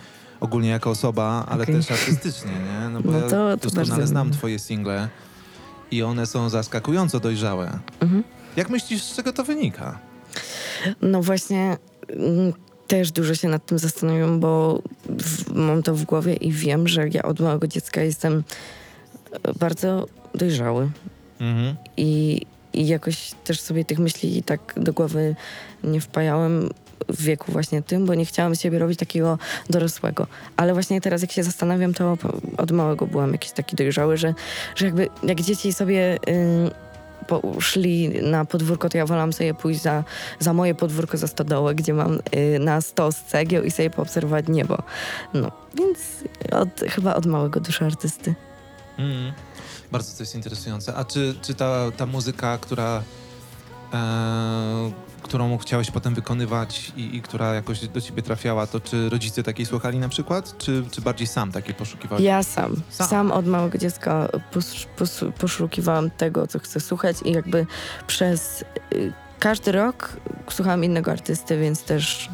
ogólnie 0.40 0.69
jako 0.69 0.90
osoba, 0.90 1.47
ale 1.49 1.62
Okej. 1.62 1.75
też 1.75 1.90
artystycznie, 1.90 2.50
nie? 2.50 2.88
No 2.88 3.00
bo 3.00 3.11
No 3.12 3.19
ja 3.19 3.23
to- 3.25 3.28
to 3.31 3.57
doskonale 3.57 3.88
bardzo 3.88 4.07
znam 4.07 4.31
twoje 4.31 4.59
single 4.59 5.09
i 5.90 6.02
one 6.02 6.26
są 6.26 6.49
zaskakująco 6.49 7.21
dojrzałe. 7.21 7.78
Mhm. 8.00 8.25
Jak 8.57 8.71
myślisz, 8.71 9.02
z 9.02 9.16
czego 9.16 9.33
to 9.33 9.45
wynika? 9.45 9.99
No 11.02 11.23
właśnie 11.23 11.76
mm, 12.09 12.52
też 12.87 13.12
dużo 13.12 13.35
się 13.35 13.49
nad 13.49 13.66
tym 13.66 13.78
zastanawiam, 13.78 14.40
bo 14.40 14.83
w, 15.09 15.55
mam 15.55 15.83
to 15.83 15.95
w 15.95 16.05
głowie 16.05 16.35
i 16.35 16.52
wiem, 16.52 16.88
że 16.88 17.09
ja 17.09 17.23
od 17.23 17.40
małego 17.40 17.66
dziecka 17.66 18.02
jestem 18.02 18.45
e, 19.43 19.52
bardzo 19.59 20.07
dojrzały 20.35 20.90
Mhm. 21.40 21.76
i, 21.97 22.40
i 22.73 22.87
jakoś 22.87 23.33
też 23.45 23.61
sobie 23.61 23.85
tych 23.85 23.99
myśli 23.99 24.43
tak 24.43 24.75
do 24.76 24.93
głowy 24.93 25.37
nie 25.85 26.00
wpajałem 26.00 26.71
w 27.09 27.23
wieku 27.23 27.53
właśnie 27.53 27.83
tym, 27.83 28.07
bo 28.07 28.15
nie 28.15 28.25
chciałam 28.25 28.55
siebie 28.55 28.79
robić 28.79 28.99
takiego 28.99 29.38
dorosłego. 29.71 30.26
Ale 30.57 30.73
właśnie 30.73 31.00
teraz 31.00 31.23
jak 31.23 31.33
się 31.33 31.43
zastanawiam, 31.43 31.95
to 31.95 32.19
od 32.57 32.73
małego 32.73 33.07
byłam 33.07 33.33
jakiś 33.33 33.50
taki 33.50 33.76
dojrzały, 33.76 34.17
że, 34.17 34.35
że 34.76 34.87
jakby 34.87 35.09
jak 35.23 35.41
dzieci 35.41 35.73
sobie 35.73 36.19
y, 36.29 36.71
poszli 37.26 38.23
na 38.23 38.45
podwórko, 38.45 38.88
to 38.88 38.99
ja 38.99 39.07
wolałam 39.07 39.33
sobie 39.33 39.55
pójść 39.55 39.83
za, 39.83 40.05
za 40.38 40.53
moje 40.53 40.75
podwórko, 40.75 41.17
za 41.17 41.26
stodołę, 41.26 41.75
gdzie 41.75 41.95
mam 41.95 42.15
y, 42.15 42.59
na 42.59 42.81
stos 42.81 43.17
cegieł 43.17 43.65
i 43.65 43.71
sobie 43.71 43.91
poobserwować 43.91 44.45
niebo. 44.49 44.83
No, 45.35 45.53
więc 45.75 45.99
od, 46.53 46.81
chyba 46.91 47.15
od 47.15 47.26
małego 47.26 47.61
dusza 47.61 47.87
artysty. 47.87 48.35
Mhm. 48.99 49.33
Bardzo 49.93 50.17
to 50.17 50.23
jest 50.23 50.35
interesujące. 50.35 50.95
A 50.95 51.05
czy, 51.05 51.35
czy 51.43 51.55
ta, 51.55 51.91
ta 51.97 52.07
muzyka, 52.07 52.59
która, 52.59 53.03
e, 53.93 54.93
którą 55.26 55.59
chciałeś 55.59 55.90
potem 55.90 56.14
wykonywać 56.14 56.92
i, 56.97 57.16
i 57.16 57.23
która 57.23 57.54
jakoś 57.54 57.88
do 57.88 58.00
ciebie 58.00 58.23
trafiała, 58.23 58.66
to 58.66 58.80
czy 58.80 59.09
rodzice 59.09 59.42
takiej 59.42 59.66
słuchali 59.66 59.99
na 59.99 60.09
przykład, 60.09 60.59
czy, 60.59 60.85
czy 60.90 61.00
bardziej 61.00 61.26
sam 61.26 61.52
takiej 61.52 61.75
poszukiwałeś? 61.75 62.25
Ja 62.25 62.42
sam. 62.42 62.76
Sam. 62.90 63.09
Sam, 63.09 63.33
od 63.33 63.47
małego 63.47 63.78
dziecka 63.78 64.28
pos, 64.52 64.87
pos, 64.97 65.25
poszukiwałam 65.38 66.11
tego, 66.11 66.47
co 66.47 66.59
chcę 66.59 66.80
słuchać 66.80 67.16
i 67.25 67.33
jakby 67.33 67.66
przez 68.06 68.64
y, 68.95 69.12
każdy 69.38 69.73
rok 69.73 70.16
słuchałam 70.50 70.85
innego 70.85 71.11
artysty, 71.11 71.59
więc 71.59 71.83
też 71.83 72.28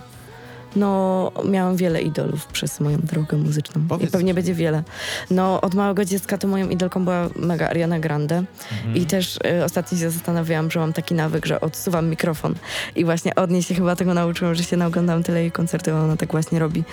no, 0.76 1.32
miałam 1.44 1.76
wiele 1.76 2.02
idolów 2.02 2.46
przez 2.46 2.80
moją 2.80 2.98
drogę 2.98 3.36
muzyczną. 3.36 3.82
Powiedz 3.88 4.08
I 4.08 4.12
pewnie 4.12 4.30
coś. 4.32 4.34
będzie 4.34 4.54
wiele. 4.54 4.82
No, 5.30 5.60
od 5.60 5.74
małego 5.74 6.04
dziecka 6.04 6.38
to 6.38 6.48
moją 6.48 6.68
idolką 6.68 7.04
była 7.04 7.28
mega 7.36 7.68
Ariana 7.68 7.98
Grande. 7.98 8.36
Mhm. 8.72 8.96
I 8.96 9.06
też 9.06 9.36
y, 9.60 9.64
ostatnio 9.64 9.98
się 9.98 10.10
zastanawiałam, 10.10 10.70
że 10.70 10.80
mam 10.80 10.92
taki 10.92 11.14
nawyk, 11.14 11.46
że 11.46 11.60
odsuwam 11.60 12.08
mikrofon. 12.08 12.54
I 12.96 13.04
właśnie 13.04 13.34
od 13.34 13.50
niej 13.50 13.62
się 13.62 13.74
chyba 13.74 13.96
tego 13.96 14.14
nauczyłam, 14.14 14.54
że 14.54 14.64
się 14.64 14.76
naoglądam 14.76 15.22
tyle 15.22 15.40
jej 15.40 15.52
koncertów, 15.52 15.94
a 15.94 16.04
ona 16.04 16.16
tak 16.16 16.32
właśnie 16.32 16.58
robi. 16.58 16.84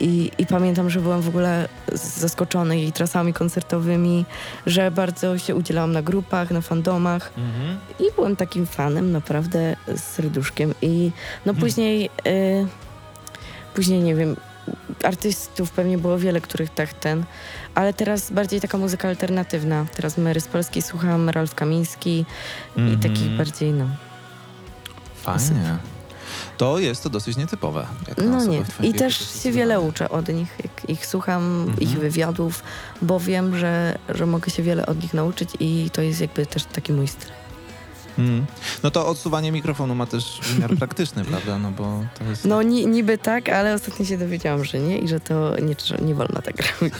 I, 0.00 0.30
I 0.38 0.46
pamiętam, 0.46 0.90
że 0.90 1.00
byłam 1.00 1.20
w 1.22 1.28
ogóle 1.28 1.68
zaskoczony 1.92 2.78
jej 2.78 2.92
trasami 2.92 3.32
koncertowymi, 3.32 4.24
że 4.66 4.90
bardzo 4.90 5.38
się 5.38 5.54
udzielałam 5.54 5.92
na 5.92 6.02
grupach, 6.02 6.50
na 6.50 6.60
fandomach 6.60 7.32
Mhm. 7.38 7.78
i 8.00 8.04
byłem 8.16 8.36
takim 8.36 8.66
fanem 8.66 9.12
naprawdę 9.12 9.76
z 9.96 10.00
serduszkiem. 10.02 10.74
I 10.82 11.10
no 11.46 11.52
Hmm. 11.52 11.60
później, 11.60 12.10
y, 12.26 12.66
później 13.74 14.00
nie 14.02 14.14
wiem, 14.14 14.36
artystów 15.04 15.70
pewnie 15.70 15.98
było 15.98 16.18
wiele, 16.18 16.40
których 16.40 16.70
tak 16.70 16.92
ten, 16.94 17.24
ale 17.74 17.94
teraz 17.94 18.30
bardziej 18.30 18.60
taka 18.60 18.78
muzyka 18.78 19.08
alternatywna. 19.08 19.86
Teraz 19.96 20.18
Mary 20.18 20.40
z 20.40 20.48
Polski 20.48 20.82
słucham, 20.82 21.28
Ralf 21.30 21.54
Kamiński 21.54 22.24
i 22.76 22.80
Mhm. 22.80 23.00
takich 23.00 23.30
bardziej, 23.36 23.72
no. 23.72 23.86
Fajnie. 25.22 25.76
To 26.58 26.78
jest 26.78 27.02
to 27.02 27.10
dosyć 27.10 27.36
nietypowe. 27.36 27.86
No 28.26 28.44
nie. 28.44 28.62
I 28.82 28.94
też 28.94 29.42
się 29.42 29.52
wiele 29.52 29.80
uczę 29.80 30.08
od 30.08 30.28
nich, 30.28 30.48
jak 30.62 30.90
ich 30.90 31.06
słucham, 31.06 31.60
Mhm. 31.60 31.80
ich 31.80 31.88
wywiadów, 31.98 32.62
bo 33.02 33.20
wiem, 33.20 33.58
że, 33.58 33.98
że 34.08 34.26
mogę 34.26 34.50
się 34.50 34.62
wiele 34.62 34.86
od 34.86 35.02
nich 35.02 35.14
nauczyć 35.14 35.50
i 35.60 35.90
to 35.92 36.02
jest 36.02 36.20
jakby 36.20 36.46
też 36.46 36.64
taki 36.64 36.92
mój 36.92 37.08
styl. 37.08 37.30
Mm. 38.18 38.46
No 38.82 38.90
to 38.90 39.06
odsuwanie 39.06 39.52
mikrofonu 39.52 39.94
ma 39.94 40.06
też 40.06 40.40
wymiar 40.42 40.76
praktyczny, 40.76 41.24
prawda? 41.30 41.58
No 41.58 41.70
bo 41.70 42.04
to 42.18 42.24
jest... 42.24 42.44
No 42.44 42.62
ni, 42.62 42.86
niby 42.86 43.18
tak, 43.18 43.48
ale 43.48 43.74
ostatnio 43.74 44.04
się 44.04 44.18
dowiedziałam, 44.18 44.64
że 44.64 44.78
nie 44.78 44.98
i 44.98 45.08
że 45.08 45.20
to 45.20 45.56
nie, 45.60 45.74
nie 46.06 46.14
wolno 46.14 46.42
tak 46.42 46.56
robić. 46.80 46.94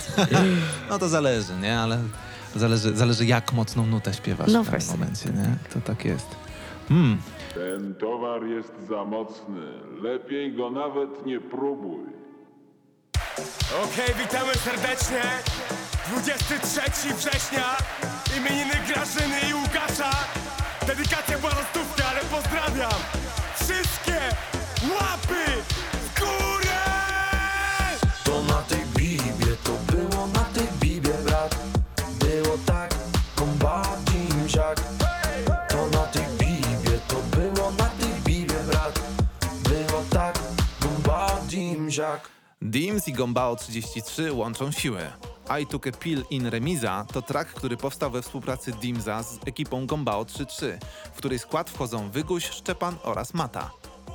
No 0.91 0.99
to 0.99 1.09
zależy, 1.09 1.53
nie? 1.63 1.79
Ale 1.79 1.99
zależy, 2.57 2.97
zależy 2.97 3.27
jak 3.27 3.53
mocną 3.53 3.87
nutę 3.87 4.15
śpiewasz 4.15 4.53
No 4.53 4.65
w 4.65 4.71
właśnie. 4.71 4.93
momencie, 4.93 5.29
nie? 5.31 5.57
To 5.75 5.81
tak 5.81 6.05
jest. 6.05 6.27
Mm. 6.91 7.19
Ten 7.55 7.95
towar 7.95 8.45
jest 8.45 8.73
za 8.89 9.05
mocny. 9.05 9.61
Lepiej 10.03 10.57
go 10.57 10.71
nawet 10.71 11.27
nie 11.27 11.41
próbuj. 11.41 12.07
Okej, 13.85 14.15
witamy 14.25 14.55
serdecznie. 14.55 15.23
23 16.17 17.15
września. 17.15 17.77
Była 21.13 21.55
na 21.55 21.65
stówkę, 21.65 22.05
ale 22.11 22.21
pozdrawiam. 22.21 23.01
Wszystkie 23.55 24.19
łapy 25.01 25.45
w 25.93 26.21
górę! 26.21 26.83
To 28.25 28.43
na 28.43 28.63
tej 28.63 28.85
bibie, 28.97 29.57
to 29.65 29.93
było 29.93 30.27
na 30.27 30.45
tej 30.45 30.67
bibie, 30.81 31.11
brat 31.25 31.57
Było 32.19 32.59
tak, 32.67 32.95
kombatim 33.35 34.49
ziak 34.49 34.81
To 35.69 35.87
na 35.87 36.07
tej 36.07 36.25
bibie, 36.39 36.99
to 37.09 37.17
było 37.37 37.71
na 37.71 37.85
tej 37.85 38.13
bibie, 38.25 38.55
brat 38.71 39.01
Było 39.69 40.03
tak, 40.11 40.39
kombatim 40.81 41.91
ziak 41.91 42.29
Dims 42.63 43.09
i 43.09 43.13
Gombao 43.13 43.57
33 43.57 44.33
łączą 44.33 44.73
siły. 44.73 45.01
I 45.61 45.67
Took 45.67 45.87
a 45.87 45.93
Pill 45.93 46.25
in 46.31 46.47
Remiza 46.47 47.07
to 47.13 47.23
track, 47.23 47.53
który 47.55 47.77
powstał 47.77 48.11
we 48.11 48.23
współpracy 48.23 48.73
Dimza 48.73 49.23
z 49.23 49.39
ekipą 49.47 49.87
Gombao 49.87 50.25
33, 50.25 50.79
w 51.15 51.17
której 51.17 51.39
skład 51.39 51.71
wchodzą 51.71 52.11
Wyguś, 52.11 52.51
Szczepan 52.51 52.97
oraz 53.03 53.35
Mata. 53.35 53.71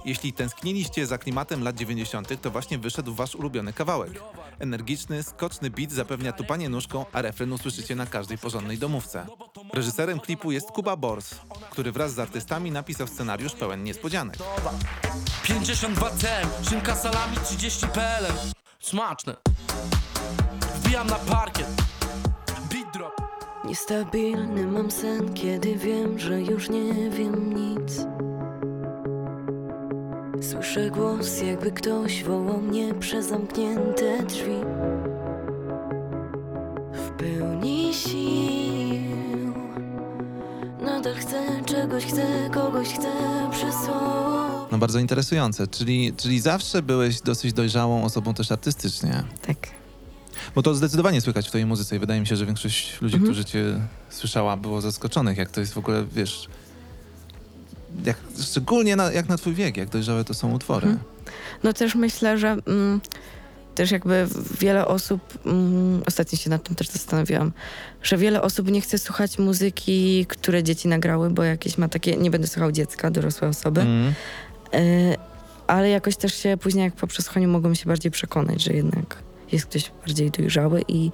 Jeśli 0.06 0.34
tęskniliście 0.34 1.08
za 1.08 1.18
klimatem 1.18 1.64
lat 1.64 1.76
90., 1.76 2.42
to 2.42 2.52
właśnie 2.52 2.78
wyszedł 2.78 3.14
wasz 3.14 3.36
ulubiony 3.36 3.74
kawałek. 3.74 4.12
Energiczny, 4.60 5.24
skoczny 5.24 5.70
beat 5.70 5.92
zapewnia 5.92 6.34
tupanie 6.34 6.70
nóżką, 6.70 7.06
a 7.14 7.22
refren 7.22 7.54
usłyszycie 7.54 7.96
na 7.96 8.06
każdej 8.06 8.38
porządnej 8.38 8.78
domówce. 8.78 9.28
Reżyserem 9.74 10.20
klipu 10.20 10.52
jest 10.52 10.72
Kuba 10.72 10.96
Bors, 10.96 11.36
który 11.70 11.92
wraz 11.92 12.14
z 12.14 12.20
artystami 12.20 12.72
napisał 12.72 13.08
scenariusz 13.08 13.54
pełen 13.54 13.84
niespodzianek. 13.84 14.38
52 15.44 16.10
cm, 16.10 16.70
szynka 16.70 16.96
salami 16.96 17.38
30 17.46 17.88
PLN 17.88 18.52
Smaczne 18.80 19.36
Wbijam 20.88 21.08
na 21.08 21.16
parkiet 21.16 21.68
Beat 22.72 22.94
drop 22.94 23.22
Niestabilny 23.66 24.68
mam 24.68 24.92
sen, 24.92 25.34
kiedy 25.34 25.76
wiem, 25.76 26.20
że 26.20 26.42
już 26.42 26.70
nie 26.70 27.10
wiem 27.10 27.54
nic. 27.54 28.06
Słyszę 30.52 30.92
głos, 30.92 31.42
jakby 31.42 31.72
ktoś 31.72 32.24
wołał 32.24 32.62
mnie 32.62 32.94
przez 32.94 33.30
zamknięte 33.30 34.24
drzwi. 34.24 34.58
W 36.94 37.10
pełni 37.18 37.94
sił. 37.94 39.54
Nadal 40.82 41.16
chcę 41.16 41.64
czegoś, 41.66 42.06
chcę 42.06 42.50
kogoś, 42.54 42.88
chcę 42.90 43.12
sobie. 43.86 44.68
No 44.72 44.78
bardzo 44.78 45.00
interesujące, 45.00 45.68
czyli, 45.68 46.14
czyli 46.18 46.40
zawsze 46.40 46.82
byłeś 46.82 47.22
dosyć 47.22 47.54
dojrzałą 47.54 48.04
osobą 48.04 48.34
też 48.34 48.52
artystycznie. 48.52 49.24
Tak. 49.48 49.87
Bo 50.56 50.62
to 50.64 50.76
zdecydowanie 50.76 51.22
słychać 51.22 51.46
w 51.46 51.50
twojej 51.50 51.66
muzyce 51.68 51.96
i 51.96 52.00
wydaje 52.00 52.22
mi 52.22 52.28
się, 52.28 52.36
że 52.36 52.46
większość 52.46 53.02
ludzi, 53.02 53.16
Mhm. 53.16 53.24
którzy 53.34 53.46
cię 53.46 53.64
słyszała, 54.10 54.58
było 54.58 54.82
zaskoczonych, 54.82 55.38
jak 55.38 55.52
to 55.52 55.60
jest 55.60 55.74
w 55.74 55.78
ogóle, 55.78 56.06
wiesz, 56.16 56.48
jak, 58.06 58.18
szczególnie 58.42 58.96
na, 58.96 59.12
jak 59.12 59.30
na 59.30 59.38
twój 59.38 59.54
wiek, 59.54 59.78
jak 59.78 59.90
dojrzałe 59.90 60.24
to 60.24 60.34
są 60.34 60.54
utwory. 60.54 60.88
Mhm. 60.88 61.06
No 61.64 61.74
też 61.74 61.96
myślę, 61.96 62.38
że 62.38 62.58
mm, 62.68 63.02
też 63.76 63.92
jakby 63.92 64.28
wiele 64.60 64.88
osób, 64.88 65.22
mm, 65.46 66.02
ostatnio 66.06 66.38
się 66.38 66.50
nad 66.50 66.64
tym 66.64 66.76
też 66.76 66.88
zastanawiałam, 66.88 67.52
że 68.04 68.18
wiele 68.18 68.42
osób 68.42 68.72
nie 68.72 68.82
chce 68.82 68.98
słuchać 68.98 69.40
muzyki, 69.40 70.26
które 70.26 70.64
dzieci 70.64 70.88
nagrały, 70.88 71.30
bo 71.30 71.44
jakieś 71.44 71.78
ma 71.78 71.88
takie, 71.90 72.18
nie 72.18 72.32
będę 72.32 72.48
słuchał 72.48 72.72
dziecka, 72.72 73.12
dorosłe 73.12 73.48
osoby, 73.48 73.82
Mm. 73.82 74.14
y, 74.74 75.16
ale 75.68 75.90
jakoś 75.90 76.16
też 76.18 76.34
się 76.36 76.58
później 76.58 76.84
jak 76.86 76.96
po 76.96 77.08
przesłuchaniu 77.08 77.50
mogą 77.50 77.74
się 77.74 77.86
bardziej 77.86 78.12
przekonać, 78.12 78.64
że 78.64 78.74
jednak 78.74 79.16
jest 79.52 79.66
ktoś 79.66 79.92
bardziej 80.08 80.32
dojrzały 80.32 80.84
i, 80.88 81.12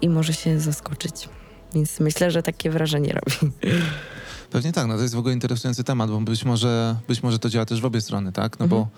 i 0.00 0.08
może 0.08 0.32
się 0.32 0.60
zaskoczyć. 0.60 1.28
Więc 1.74 2.00
myślę, 2.00 2.30
że 2.30 2.42
takie 2.42 2.70
wrażenie 2.70 3.12
robi. 3.12 3.52
Pewnie 4.50 4.72
tak, 4.72 4.86
no 4.86 4.96
to 4.96 5.02
jest 5.02 5.14
w 5.14 5.18
ogóle 5.18 5.34
interesujący 5.34 5.84
temat, 5.84 6.10
bo 6.10 6.20
być 6.20 6.44
może, 6.44 6.96
być 7.08 7.22
może 7.22 7.38
to 7.38 7.48
działa 7.50 7.66
też 7.66 7.80
w 7.80 7.84
obie 7.84 8.00
strony, 8.00 8.32
tak? 8.32 8.58
No 8.58 8.68
bo 8.68 8.88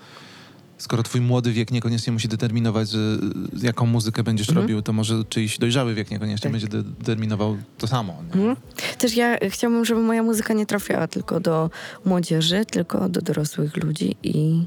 skoro 0.77 1.03
twój 1.03 1.21
młody 1.21 1.51
wiek 1.51 1.71
niekoniecznie 1.71 2.13
musi 2.13 2.27
determinować, 2.27 2.89
że 2.89 3.17
jaką 3.61 3.85
muzykę 3.85 4.23
będziesz 4.23 4.49
Mhm. 4.49 4.63
robił, 4.65 4.81
to 4.81 4.93
może 4.93 5.23
czyjś 5.29 5.57
dojrzały 5.57 5.93
wiek 5.93 6.11
niekoniecznie 6.11 6.43
Tak. 6.43 6.51
będzie 6.51 6.67
de- 6.67 6.83
determinował 6.83 7.57
to 7.77 7.87
samo. 7.87 8.13
Mhm. 8.33 8.55
Też 8.97 9.15
ja 9.15 9.37
chciałabym, 9.49 9.85
żeby 9.85 10.01
moja 10.01 10.23
muzyka 10.23 10.53
nie 10.53 10.65
trafiała 10.65 11.07
tylko 11.07 11.39
do 11.39 11.69
młodzieży, 12.05 12.65
tylko 12.65 13.09
do 13.09 13.21
dorosłych 13.21 13.77
ludzi 13.77 14.15
i, 14.23 14.65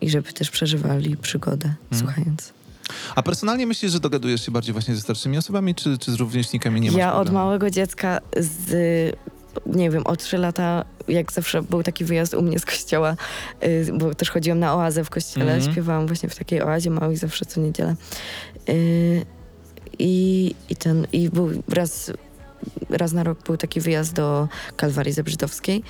i 0.00 0.10
żeby 0.10 0.32
też 0.32 0.50
przeżywali 0.50 1.16
przygodę 1.16 1.74
słuchając. 1.94 2.52
A 3.16 3.22
personalnie 3.22 3.66
myślisz, 3.66 3.92
że 3.92 4.00
dogadujesz 4.00 4.46
się 4.46 4.52
bardziej 4.52 4.72
właśnie 4.72 4.94
ze 4.94 5.00
starszymi 5.00 5.38
osobami, 5.38 5.74
czy, 5.74 5.98
czy 5.98 6.12
z 6.12 6.14
rówieśnikami 6.14 6.80
nie 6.80 6.90
masz 6.90 6.98
Ja 6.98 7.08
od 7.08 7.14
problemu? 7.14 7.38
małego 7.38 7.70
dziecka 7.70 8.20
z, 8.36 8.70
nie 9.66 9.90
wiem, 9.90 10.06
o 10.06 10.16
trzy 10.16 10.38
lata, 10.38 10.84
jak 11.08 11.32
zawsze 11.32 11.62
był 11.62 11.82
taki 11.82 12.04
wyjazd 12.04 12.34
u 12.34 12.42
mnie 12.42 12.58
z 12.58 12.64
kościoła, 12.64 13.16
y, 13.64 13.86
bo 13.98 14.14
też 14.14 14.30
chodziłam 14.30 14.58
na 14.58 14.74
oazę 14.74 15.04
w 15.04 15.10
kościele, 15.10 15.54
Mhm. 15.54 15.72
śpiewałam 15.72 16.06
właśnie 16.06 16.28
w 16.28 16.36
takiej 16.36 16.62
oazie 16.62 16.90
małej 16.90 17.16
zawsze 17.16 17.46
co 17.46 17.60
niedzielę. 17.60 17.94
Y, 18.68 19.26
I, 19.98 20.54
i 20.70 20.76
ten, 20.76 21.06
i 21.12 21.30
był 21.30 21.62
raz, 21.68 22.12
raz 22.90 23.12
na 23.12 23.22
rok 23.22 23.38
był 23.46 23.56
taki 23.56 23.80
wyjazd 23.80 24.14
do 24.14 24.48
Kalwarii 24.76 25.12
Zebrzydowskiej 25.12 25.82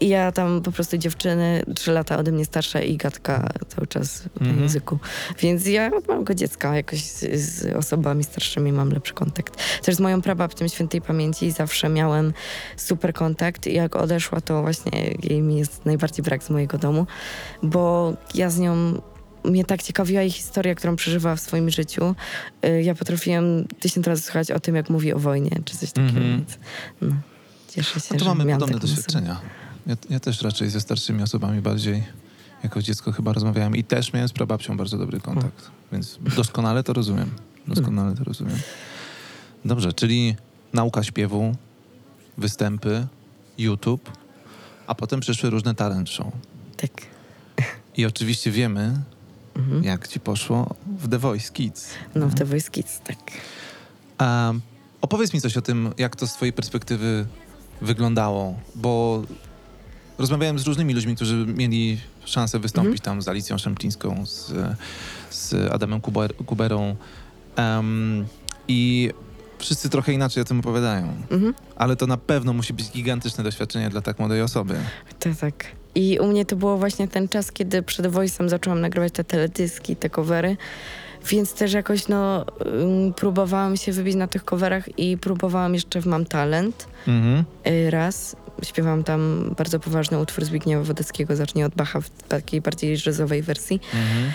i 0.00 0.08
ja 0.08 0.32
tam 0.32 0.62
po 0.62 0.72
prostu 0.72 0.98
dziewczyny, 0.98 1.62
trzy 1.74 1.92
lata 1.92 2.18
ode 2.18 2.32
mnie 2.32 2.44
starsze 2.44 2.84
i 2.84 2.96
gadka 2.96 3.48
cały 3.68 3.86
czas 3.86 4.22
po 4.34 4.40
Mhm. 4.40 4.60
języku. 4.60 4.98
Więc 5.38 5.66
ja 5.66 5.90
od 5.96 6.08
małego 6.08 6.34
dziecka 6.34 6.76
jakoś 6.76 7.02
z, 7.02 7.40
z 7.40 7.76
osobami 7.76 8.24
starszymi 8.24 8.72
mam 8.72 8.90
lepszy 8.90 9.14
kontakt. 9.14 9.56
Też 9.84 9.94
z 9.94 10.00
moją 10.00 10.22
prababcią 10.22 10.68
świętej 10.68 11.00
pamięci 11.02 11.50
zawsze 11.50 11.88
miałem 11.88 12.32
super 12.76 13.12
kontakt 13.14 13.66
i 13.66 13.74
jak 13.74 13.96
odeszła, 13.96 14.40
to 14.40 14.62
właśnie 14.62 15.14
jej 15.22 15.42
mi 15.42 15.58
jest 15.58 15.84
najbardziej 15.86 16.22
brak 16.24 16.42
z 16.44 16.50
mojego 16.50 16.78
domu, 16.78 17.06
bo 17.62 18.12
ja 18.34 18.50
z 18.50 18.58
nią 18.58 19.00
mnie 19.44 19.64
tak 19.64 19.82
ciekawiła 19.82 20.20
jej 20.20 20.30
historia, 20.30 20.74
którą 20.74 20.96
przeżywała 20.96 21.36
w 21.36 21.40
swoim 21.40 21.70
życiu. 21.70 22.14
Y, 22.64 22.82
Ja 22.82 22.94
potrafiłem 22.94 23.66
tysiąc 23.80 24.06
razy 24.06 24.22
słuchać 24.22 24.50
o 24.50 24.60
tym, 24.60 24.74
jak 24.76 24.90
mówi 24.90 25.12
o 25.12 25.18
wojnie, 25.18 25.50
czy 25.64 25.76
coś 25.76 25.92
takiego. 25.92 26.20
Więc, 26.20 26.58
no, 27.00 27.08
cieszę 27.68 28.00
się, 28.00 28.14
No 28.14 28.18
to 28.20 28.24
mamy 28.34 28.52
podobne 28.52 28.80
taką 28.80 28.86
osobę. 28.94 29.36
Ja, 29.86 29.96
ja 30.10 30.20
też 30.20 30.42
raczej 30.42 30.70
ze 30.70 30.80
starszymi 30.80 31.22
osobami 31.22 31.60
bardziej 31.62 32.04
jako 32.62 32.82
dziecko 32.82 33.12
chyba 33.12 33.32
rozmawiałem 33.32 33.76
i 33.76 33.84
też 33.84 34.12
miałem 34.12 34.28
z 34.28 34.32
prababcią 34.32 34.76
bardzo 34.76 34.98
dobry 34.98 35.20
kontakt, 35.20 35.70
więc 35.92 36.18
doskonale 36.36 36.82
to 36.82 36.92
rozumiem. 36.92 37.30
Doskonale 37.68 38.14
to 38.16 38.24
rozumiem. 38.24 38.58
Dobrze, 39.64 39.92
czyli 39.92 40.36
nauka 40.72 41.02
śpiewu, 41.02 41.54
występy, 42.38 43.06
YouTube, 43.58 44.10
a 44.86 44.94
potem 44.94 45.20
przyszły 45.20 45.50
różne 45.50 45.74
talent 45.74 46.10
show. 46.10 46.32
Tak. 46.76 46.90
I 47.96 48.06
oczywiście 48.06 48.50
wiemy, 48.50 49.00
Mhm. 49.54 49.84
jak 49.84 50.08
ci 50.08 50.20
poszło 50.20 50.74
w 50.98 51.08
The 51.08 51.18
Voice 51.18 51.52
Kids. 51.52 51.90
No, 52.14 52.28
w 52.28 52.34
The 52.34 52.44
Voice 52.44 52.70
Kids, 52.70 53.00
tak. 53.00 53.18
A 54.18 54.52
opowiedz 55.00 55.34
mi 55.34 55.40
coś 55.40 55.56
o 55.56 55.62
tym, 55.62 55.92
jak 55.98 56.16
to 56.16 56.26
z 56.26 56.32
twojej 56.32 56.52
perspektywy 56.52 57.26
wyglądało, 57.82 58.58
bo 58.74 59.22
rozmawiałem 60.20 60.58
z 60.58 60.66
różnymi 60.66 60.94
ludźmi, 60.94 61.16
którzy 61.16 61.46
mieli 61.46 61.98
szansę 62.24 62.58
wystąpić 62.58 63.02
tam 63.02 63.22
z 63.22 63.28
Alicją 63.28 63.58
Szemplińską, 63.58 64.26
z, 64.26 64.52
z 65.30 65.72
Adamem 65.72 66.00
Kuber, 66.00 66.36
Kuberą 66.36 66.96
em, 67.56 68.26
i 68.68 69.10
wszyscy 69.58 69.90
trochę 69.90 70.12
inaczej 70.12 70.40
o 70.42 70.44
tym 70.44 70.60
opowiadają. 70.60 71.14
Mhm. 71.30 71.54
Ale 71.76 71.96
to 71.96 72.06
na 72.06 72.16
pewno 72.16 72.52
musi 72.52 72.72
być 72.72 72.90
gigantyczne 72.90 73.44
doświadczenie 73.44 73.90
dla 73.90 74.00
tak 74.00 74.18
młodej 74.18 74.42
osoby. 74.42 74.74
To 75.18 75.28
tak. 75.40 75.64
I 75.94 76.18
u 76.18 76.26
mnie 76.26 76.46
to 76.46 76.56
było 76.56 76.78
właśnie 76.78 77.08
ten 77.08 77.28
czas, 77.28 77.52
kiedy 77.52 77.82
przed 77.82 78.06
Voice'em 78.06 78.48
zaczęłam 78.48 78.80
nagrywać 78.80 79.12
te 79.12 79.24
teledyski, 79.24 79.96
te 79.96 80.10
covery. 80.10 80.56
Więc 81.28 81.54
też 81.54 81.72
jakoś 81.72 82.08
no 82.08 82.46
próbowałam 83.16 83.76
się 83.76 83.92
wybić 83.92 84.14
na 84.14 84.26
tych 84.26 84.44
coverach 84.44 84.98
i 84.98 85.18
próbowałam 85.18 85.74
jeszcze 85.74 86.00
w 86.00 86.06
Mam 86.06 86.24
Talent 86.24 86.86
Mhm. 87.06 87.44
y, 87.66 87.90
raz. 87.90 88.36
Śpiewałam 88.62 89.04
tam 89.04 89.50
bardzo 89.58 89.80
poważny 89.80 90.18
utwór 90.18 90.44
Zbigniewa 90.44 90.82
Wodeckiego, 90.82 91.36
zacznie 91.36 91.66
od 91.66 91.74
Bacha 91.74 92.00
w 92.00 92.10
takiej 92.10 92.60
bardziej 92.60 92.98
jazzowej 93.06 93.42
wersji. 93.42 93.80
Mhm. 93.94 94.32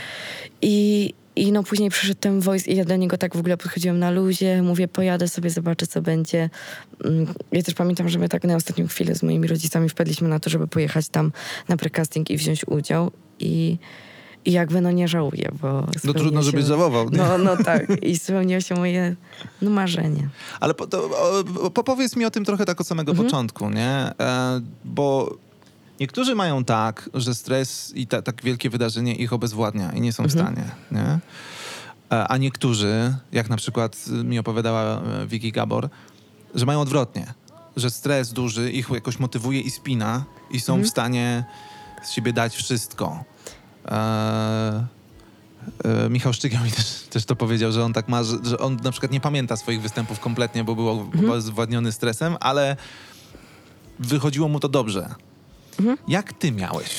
I, 0.62 1.13
I 1.36 1.51
no 1.51 1.63
później 1.63 1.89
przyszedł 1.89 2.20
ten 2.20 2.39
voice 2.39 2.72
i 2.72 2.75
ja 2.75 2.86
do 2.86 2.96
niego 2.96 3.17
tak 3.17 3.36
w 3.36 3.39
ogóle 3.39 3.58
podchodziłam 3.58 4.00
na 4.00 4.12
luzie, 4.12 4.62
mówię 4.62 4.88
pojadę 4.88 5.27
sobie, 5.27 5.50
zobaczę 5.50 5.88
co 5.88 6.01
będzie. 6.01 6.50
Mm, 7.05 7.27
Ja 7.51 7.64
też 7.64 7.74
pamiętam, 7.74 8.09
że 8.09 8.20
my 8.20 8.29
tak 8.29 8.44
na 8.44 8.55
ostatnią 8.55 8.88
chwilę 8.88 9.16
z 9.16 9.24
moimi 9.24 9.48
rodzicami 9.48 9.90
wpadliśmy 9.90 10.27
na 10.27 10.40
to, 10.40 10.50
żeby 10.50 10.68
pojechać 10.68 11.09
tam 11.09 11.31
na 11.68 11.77
precasting 11.77 12.29
i 12.29 12.38
wziąć 12.38 12.68
udział 12.68 13.11
i, 13.40 13.77
i 14.46 14.51
jakby 14.51 14.81
no 14.81 14.92
nie 14.92 15.08
żałuję, 15.08 15.50
bo... 15.62 15.88
No 16.03 16.14
trudno, 16.14 16.42
się- 16.42 16.46
żebyś 16.46 16.66
żałował. 16.66 17.10
Nie? 17.10 17.18
No, 17.18 17.38
no 17.38 17.58
tak 17.58 18.03
i 18.03 18.18
spełniło 18.18 18.62
się 18.62 18.75
moje 18.75 19.16
no, 19.62 19.70
marzenie. 19.70 20.29
Ale 20.60 20.74
po, 20.74 20.88
to, 20.88 21.10
o, 21.64 21.70
popowiedz 21.70 22.16
mi 22.16 22.25
o 22.25 22.31
tym 22.31 22.46
trochę 22.46 22.66
tak 22.66 22.81
od 22.81 22.88
samego 22.88 23.12
Mhm. 23.12 23.27
początku, 23.27 23.70
nie? 23.70 23.90
E, 24.20 24.62
bo 24.86 25.36
niektórzy 26.00 26.36
mają 26.36 26.64
tak, 26.66 27.10
że 27.14 27.36
stres 27.36 27.92
i 27.96 28.08
ta, 28.08 28.22
tak 28.22 28.44
wielkie 28.44 28.70
wydarzenie 28.70 29.16
ich 29.16 29.34
obezwładnia 29.34 29.92
i 29.92 30.01
nie 30.01 30.14
są 30.14 30.24
w 30.24 30.36
Mhm. 30.36 30.46
stanie, 30.55 30.70
nie? 30.92 31.20
E, 32.12 32.27
a 32.27 32.38
niektórzy, 32.38 33.16
jak 33.31 33.50
na 33.50 33.58
przykład 33.58 34.05
mi 34.24 34.40
opowiadała 34.40 35.01
e, 35.01 35.27
Vicky 35.27 35.51
Gabor, 35.51 35.90
że 36.55 36.66
mają 36.66 36.81
odwrotnie, 36.81 37.34
że 37.77 37.90
stres 37.90 38.34
duży 38.34 38.72
ich 38.72 38.90
jakoś 38.90 39.20
motywuje 39.20 39.62
i 39.62 39.72
spina 39.72 40.24
i 40.51 40.60
są 40.60 40.74
Mhm. 40.74 40.88
w 40.88 40.90
stanie 40.92 41.44
z 42.03 42.12
siebie 42.12 42.34
dać 42.34 42.55
wszystko. 42.55 43.24
E, 43.91 44.85
Michał 46.09 46.33
Szczygiel 46.33 46.63
mi 46.63 46.71
też, 46.71 46.85
też 47.09 47.25
to 47.25 47.35
powiedział, 47.35 47.71
że 47.71 47.83
on 47.83 47.93
tak 47.93 48.07
ma, 48.09 48.24
że, 48.24 48.37
że 48.43 48.57
on 48.59 48.77
na 48.83 48.91
przykład 48.91 49.11
nie 49.11 49.19
pamięta 49.21 49.57
swoich 49.57 49.81
występów 49.81 50.19
kompletnie, 50.19 50.63
bo 50.63 50.75
był 50.75 50.89
Mhm. 50.89 51.29
obezwładniony 51.29 51.91
stresem, 51.91 52.37
ale 52.39 52.75
wychodziło 54.00 54.48
mu 54.48 54.59
to 54.59 54.69
dobrze. 54.69 55.15
Mhm. 55.79 55.98
Jak 56.07 56.33
ty 56.33 56.51
miałeś? 56.51 56.89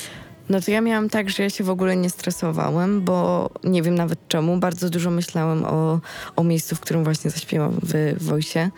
No 0.49 0.61
to 0.61 0.71
ja 0.71 0.81
miałam 0.81 1.09
tak, 1.09 1.29
że 1.29 1.43
ja 1.43 1.49
się 1.49 1.63
w 1.63 1.69
ogóle 1.69 1.95
nie 1.95 2.09
stresowałem, 2.09 3.01
bo 3.01 3.49
nie 3.63 3.81
wiem 3.83 3.95
nawet 3.95 4.27
czemu. 4.27 4.57
Bardzo 4.57 4.89
dużo 4.89 5.11
myślałem 5.11 5.65
o, 5.65 5.99
o 6.35 6.43
miejscu, 6.43 6.75
w 6.75 6.79
którym 6.79 7.03
właśnie 7.03 7.31
zaśpiewam 7.31 7.79
w 7.83 8.23
Wojsie, 8.23 8.69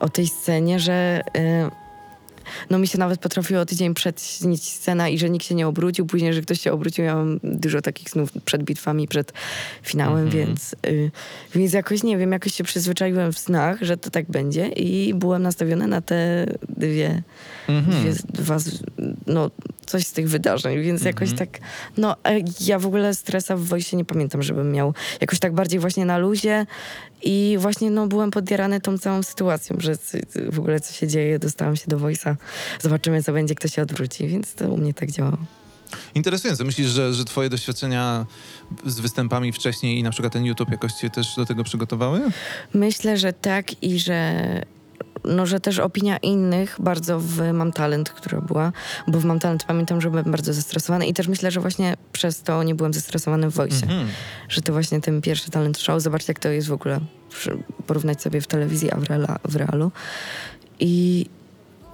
o 0.00 0.08
tej 0.08 0.26
scenie, 0.28 0.80
że 0.80 1.20
y, 1.36 1.83
no 2.70 2.78
mi 2.78 2.86
się 2.88 2.98
nawet 2.98 3.20
potrafiło 3.20 3.64
tydzień 3.66 3.94
przed 3.94 4.22
śnić 4.22 4.62
scena 4.72 5.08
i 5.08 5.18
że 5.18 5.30
nikt 5.30 5.46
się 5.46 5.54
nie 5.54 5.66
obrócił. 5.68 6.06
Później, 6.06 6.34
że 6.34 6.42
ktoś 6.42 6.60
się 6.60 6.72
obrócił, 6.72 7.04
ja 7.04 7.14
mam 7.14 7.40
dużo 7.44 7.82
takich 7.82 8.10
snów 8.10 8.30
przed 8.44 8.62
bitwami, 8.62 9.08
przed 9.08 9.32
finałem, 9.82 10.24
Mhm. 10.24 10.46
więc, 10.46 10.76
y, 10.86 11.10
więc 11.54 11.72
jakoś 11.72 12.02
nie 12.02 12.18
wiem, 12.18 12.32
jakoś 12.32 12.54
się 12.54 12.64
przyzwyczaiłem 12.64 13.32
w 13.32 13.38
snach, 13.38 13.78
że 13.82 13.96
to 13.96 14.10
tak 14.10 14.26
będzie 14.30 14.68
i 14.68 15.14
byłem 15.14 15.42
nastawiona 15.42 15.86
na 15.86 16.00
te 16.00 16.46
dwie 16.68 17.22
Mhm. 17.68 18.02
dwie, 18.02 18.12
dwa, 18.32 18.56
no 19.26 19.50
coś 19.84 20.06
z 20.06 20.12
tych 20.12 20.28
wydarzeń, 20.28 20.82
więc 20.82 21.02
jakoś 21.04 21.30
Mhm. 21.30 21.48
tak, 21.48 21.60
no 21.96 22.16
e, 22.24 22.40
ja 22.60 22.78
w 22.78 22.86
ogóle 22.86 23.14
stresa 23.14 23.56
w 23.56 23.60
Wojsie 23.64 23.96
nie 23.96 24.04
pamiętam, 24.04 24.42
żebym 24.42 24.72
miał 24.72 24.94
jakoś 25.20 25.38
tak 25.38 25.54
bardziej 25.54 25.80
właśnie 25.80 26.04
na 26.04 26.18
luzie 26.18 26.66
i 27.22 27.56
właśnie 27.60 27.90
no 27.90 28.06
byłem 28.06 28.30
podjarany 28.30 28.80
tą 28.80 28.98
całą 28.98 29.22
sytuacją, 29.22 29.76
że 29.80 29.94
w 30.52 30.58
ogóle 30.58 30.80
co 30.80 30.92
się 30.92 31.08
dzieje, 31.08 31.38
dostałam 31.38 31.76
się 31.76 31.84
do 31.86 31.98
Wojsa, 31.98 32.36
zobaczymy 32.82 33.22
co 33.22 33.32
będzie, 33.32 33.54
kto 33.54 33.68
się 33.68 33.82
odwróci, 33.82 34.28
więc 34.28 34.54
to 34.54 34.68
u 34.68 34.76
mnie 34.76 34.94
tak 34.94 35.10
działało. 35.10 35.38
Interesujące. 36.14 36.64
Myślisz, 36.64 36.88
że, 36.88 37.14
że 37.14 37.24
twoje 37.24 37.50
doświadczenia 37.50 38.26
z 38.86 39.00
występami 39.00 39.52
wcześniej 39.52 39.98
i 39.98 40.02
na 40.02 40.10
przykład 40.10 40.32
ten 40.32 40.44
YouTube 40.44 40.70
jakoś 40.70 40.92
cię 40.92 41.10
też 41.10 41.36
do 41.36 41.46
tego 41.46 41.64
przygotowały? 41.64 42.20
Myślę, 42.74 43.16
że 43.16 43.32
tak 43.32 43.82
i 43.82 43.98
że 43.98 44.42
no, 45.24 45.46
że 45.46 45.60
też 45.60 45.78
opinia 45.78 46.16
innych 46.16 46.76
bardzo 46.80 47.20
w 47.20 47.52
Mam 47.52 47.72
Talent, 47.72 48.10
która 48.10 48.40
była, 48.40 48.72
bo 49.08 49.20
w 49.20 49.24
Mam 49.24 49.38
Talent 49.38 49.64
pamiętam, 49.64 50.00
że 50.00 50.10
byłem 50.10 50.30
bardzo 50.30 50.52
zestresowany 50.52 51.06
i 51.06 51.14
też 51.14 51.28
myślę, 51.28 51.50
że 51.50 51.60
właśnie 51.60 51.96
przez 52.12 52.42
to 52.42 52.62
nie 52.62 52.74
byłem 52.74 52.94
zestresowany 52.94 53.50
w 53.50 53.54
Voice. 53.54 53.82
Mhm. 53.82 54.08
że 54.48 54.62
to 54.62 54.72
właśnie 54.72 55.00
ten 55.00 55.22
pierwszy 55.22 55.50
talent 55.50 55.78
show, 55.78 56.02
zobaczcie 56.02 56.30
jak 56.30 56.38
to 56.38 56.48
jest 56.48 56.68
w 56.68 56.72
ogóle, 56.72 57.00
porównać 57.86 58.22
sobie 58.22 58.40
w 58.40 58.46
telewizji, 58.46 58.90
a 58.90 58.96
w, 58.96 59.04
reala, 59.04 59.38
w 59.44 59.56
realu. 59.56 59.92
I, 60.80 61.26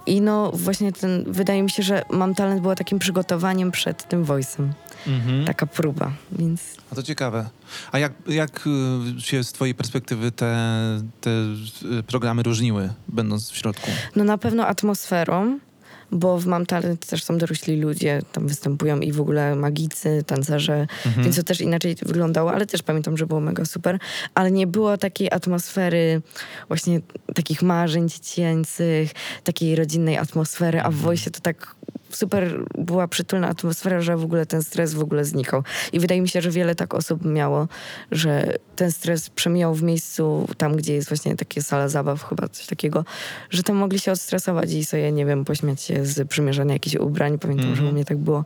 I 0.07 0.21
no 0.21 0.51
właśnie 0.55 0.93
ten, 0.93 1.25
wydaje 1.27 1.63
mi 1.63 1.71
się, 1.71 1.83
że 1.83 2.05
Mam 2.11 2.35
Talent 2.35 2.61
było 2.61 2.75
takim 2.75 2.99
przygotowaniem 2.99 3.71
przed 3.71 4.09
tym 4.09 4.25
voice'em, 4.25 4.69
Mhm. 5.07 5.45
taka 5.45 5.67
próba, 5.67 6.13
więc 6.33 6.61
A 6.93 6.95
to 6.95 7.03
ciekawe. 7.03 7.49
A 7.93 7.99
jak, 7.99 8.13
jak 8.27 8.67
y, 9.17 9.21
się 9.21 9.45
z 9.45 9.53
twojej 9.53 9.75
perspektywy 9.75 10.33
te, 10.33 10.57
te 11.21 11.31
y, 11.99 12.03
programy 12.03 12.43
różniły, 12.43 12.91
będąc 13.09 13.51
w 13.51 13.57
środku? 13.57 13.91
no 14.17 14.25
na 14.25 14.39
pewno 14.39 14.67
atmosferą, 14.67 15.59
bo 16.13 16.39
w 16.39 16.47
Mam 16.47 16.67
Talent 16.67 17.07
też 17.07 17.25
są 17.25 17.39
dorośli 17.39 17.81
ludzie, 17.81 18.23
tam 18.33 18.49
występują 18.49 19.01
i 19.01 19.13
w 19.13 19.21
ogóle 19.21 19.57
magicy, 19.57 20.25
tancerze, 20.27 20.87
Mhm. 21.07 21.25
więc 21.25 21.37
to 21.37 21.43
też 21.43 21.61
inaczej 21.61 21.97
wyglądało, 22.03 22.53
ale 22.53 22.67
też 22.67 22.83
pamiętam, 22.83 23.17
że 23.17 23.27
było 23.27 23.41
mega 23.41 23.65
super, 23.65 23.99
ale 24.35 24.51
nie 24.51 24.67
było 24.67 24.99
takiej 24.99 25.31
atmosfery 25.33 26.23
właśnie 26.69 27.01
takich 27.35 27.63
marzeń 27.63 28.09
dziecięcych, 28.09 29.11
takiej 29.45 29.77
rodzinnej 29.77 30.19
atmosfery, 30.19 30.83
a 30.83 30.91
w 30.91 30.95
Voice 30.95 31.31
to 31.31 31.41
tak 31.41 31.75
super 32.13 32.65
była 32.75 33.09
przytulna 33.09 33.49
atmosfera, 33.49 34.01
że 34.01 34.17
w 34.17 34.25
ogóle 34.25 34.47
ten 34.47 34.63
stres 34.63 34.95
w 34.95 35.01
ogóle 35.01 35.25
znikał. 35.25 35.63
I 35.93 36.01
wydaje 36.01 36.21
mi 36.23 36.29
się, 36.29 36.41
że 36.41 36.51
wiele 36.51 36.75
tak 36.75 36.95
osób 36.95 37.25
miało, 37.25 37.69
że 38.13 38.55
ten 38.77 38.93
stres 38.93 39.31
przemijał 39.31 39.75
w 39.75 39.83
miejscu 39.83 40.49
tam, 40.59 40.77
gdzie 40.77 40.95
jest 40.95 41.09
właśnie 41.09 41.37
takie 41.37 41.63
sala 41.63 41.89
zabaw, 41.89 42.25
chyba 42.25 42.49
coś 42.49 42.67
takiego, 42.67 43.05
że 43.51 43.63
tam 43.63 43.77
mogli 43.77 43.99
się 43.99 44.13
odstresować 44.13 44.73
i 44.73 44.85
sobie, 44.85 45.13
nie 45.13 45.27
wiem, 45.27 45.45
pośmiać 45.45 45.83
się 45.83 46.07
z 46.07 46.29
przymierzania 46.29 46.73
jakichś 46.73 46.97
ubrań. 46.97 47.39
Pamiętam, 47.39 47.77
że 47.77 47.85
u 47.85 47.93
mnie 47.93 48.05
tak 48.05 48.19
było. 48.19 48.45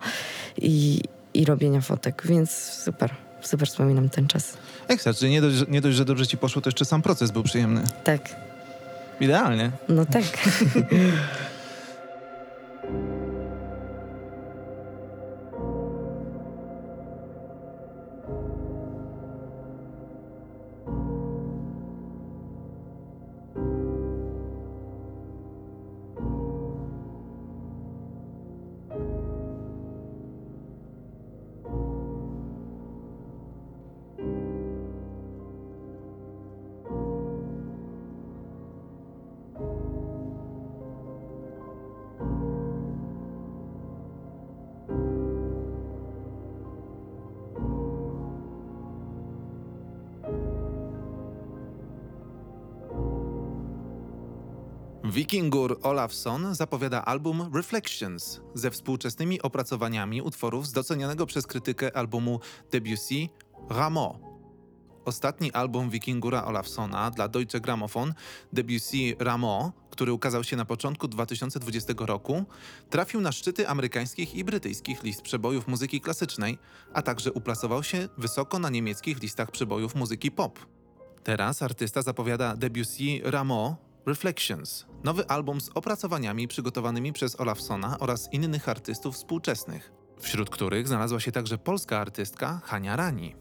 I, 0.59 1.01
i 1.35 1.45
robienia 1.45 1.81
fotek, 1.81 2.23
więc 2.25 2.51
super. 2.85 3.11
Super 3.41 3.69
wspominam 3.69 4.09
ten 4.09 4.27
czas. 4.27 4.57
Ekstra, 4.89 5.15
czyli 5.15 5.33
nie 5.33 5.41
dość, 5.41 5.65
nie 5.69 5.81
dość, 5.81 5.97
że 5.97 6.05
dobrze 6.05 6.27
ci 6.27 6.37
poszło, 6.37 6.63
to 6.63 6.69
jeszcze 6.69 6.85
sam 6.85 7.03
proces 7.03 7.31
był 7.31 7.43
przyjemny. 7.43 7.83
Tak, 8.05 8.37
Idealnie. 9.21 9.71
no 9.89 10.07
tak. 10.07 10.23
Wikingur 55.15 55.79
Olafsson 55.83 56.55
zapowiada 56.55 57.05
album 57.05 57.51
Reflections 57.55 58.41
ze 58.55 58.71
współczesnymi 58.71 59.43
opracowaniami 59.43 60.23
utworów 60.23 60.67
z 60.67 60.73
docenionego 60.73 61.27
przez 61.27 61.47
krytykę 61.47 61.97
albumu 61.97 62.41
Debussy 62.73 63.29
Rameau. 63.71 64.19
Ostatni 65.05 65.53
album 65.53 65.91
Wikingura 65.91 66.45
Olafsona 66.45 67.11
dla 67.11 67.29
Deutsche 67.29 67.61
Grammophon 67.61 68.15
Debussy 68.53 69.17
Rameau, 69.19 69.73
który 69.91 70.13
ukazał 70.13 70.45
się 70.45 70.57
na 70.57 70.65
początku 70.65 71.09
2020 71.09 71.95
roku, 71.99 72.45
trafił 72.91 73.21
na 73.21 73.33
szczyty 73.33 73.69
amerykańskich 73.69 74.35
i 74.35 74.45
brytyjskich 74.45 75.03
list 75.03 75.23
przebojów 75.23 75.69
muzyki 75.69 76.01
klasycznej, 76.01 76.59
a 76.93 77.03
także 77.03 77.33
uplasował 77.33 77.83
się 77.83 78.09
wysoko 78.19 78.59
na 78.59 78.71
niemieckich 78.71 79.23
listach 79.23 79.51
przebojów 79.51 79.95
muzyki 79.95 80.31
pop. 80.31 80.59
Teraz 81.25 81.63
artysta 81.63 82.03
zapowiada 82.03 82.57
Debussy 82.57 83.21
Rameau 83.23 83.77
Reflections, 84.07 84.87
nowy 85.05 85.29
album 85.29 85.61
z 85.61 85.71
opracowaniami 85.75 86.49
przygotowanymi 86.49 87.13
przez 87.13 87.41
Olafsona 87.41 87.99
oraz 87.99 88.33
innych 88.33 88.69
artystów 88.69 89.15
współczesnych, 89.15 89.93
wśród 90.21 90.51
których 90.51 90.89
znalazła 90.89 91.21
się 91.21 91.33
także 91.33 91.59
polska 91.59 91.99
artystka 91.99 92.61
Hania 92.65 92.97
Rani. 92.97 93.37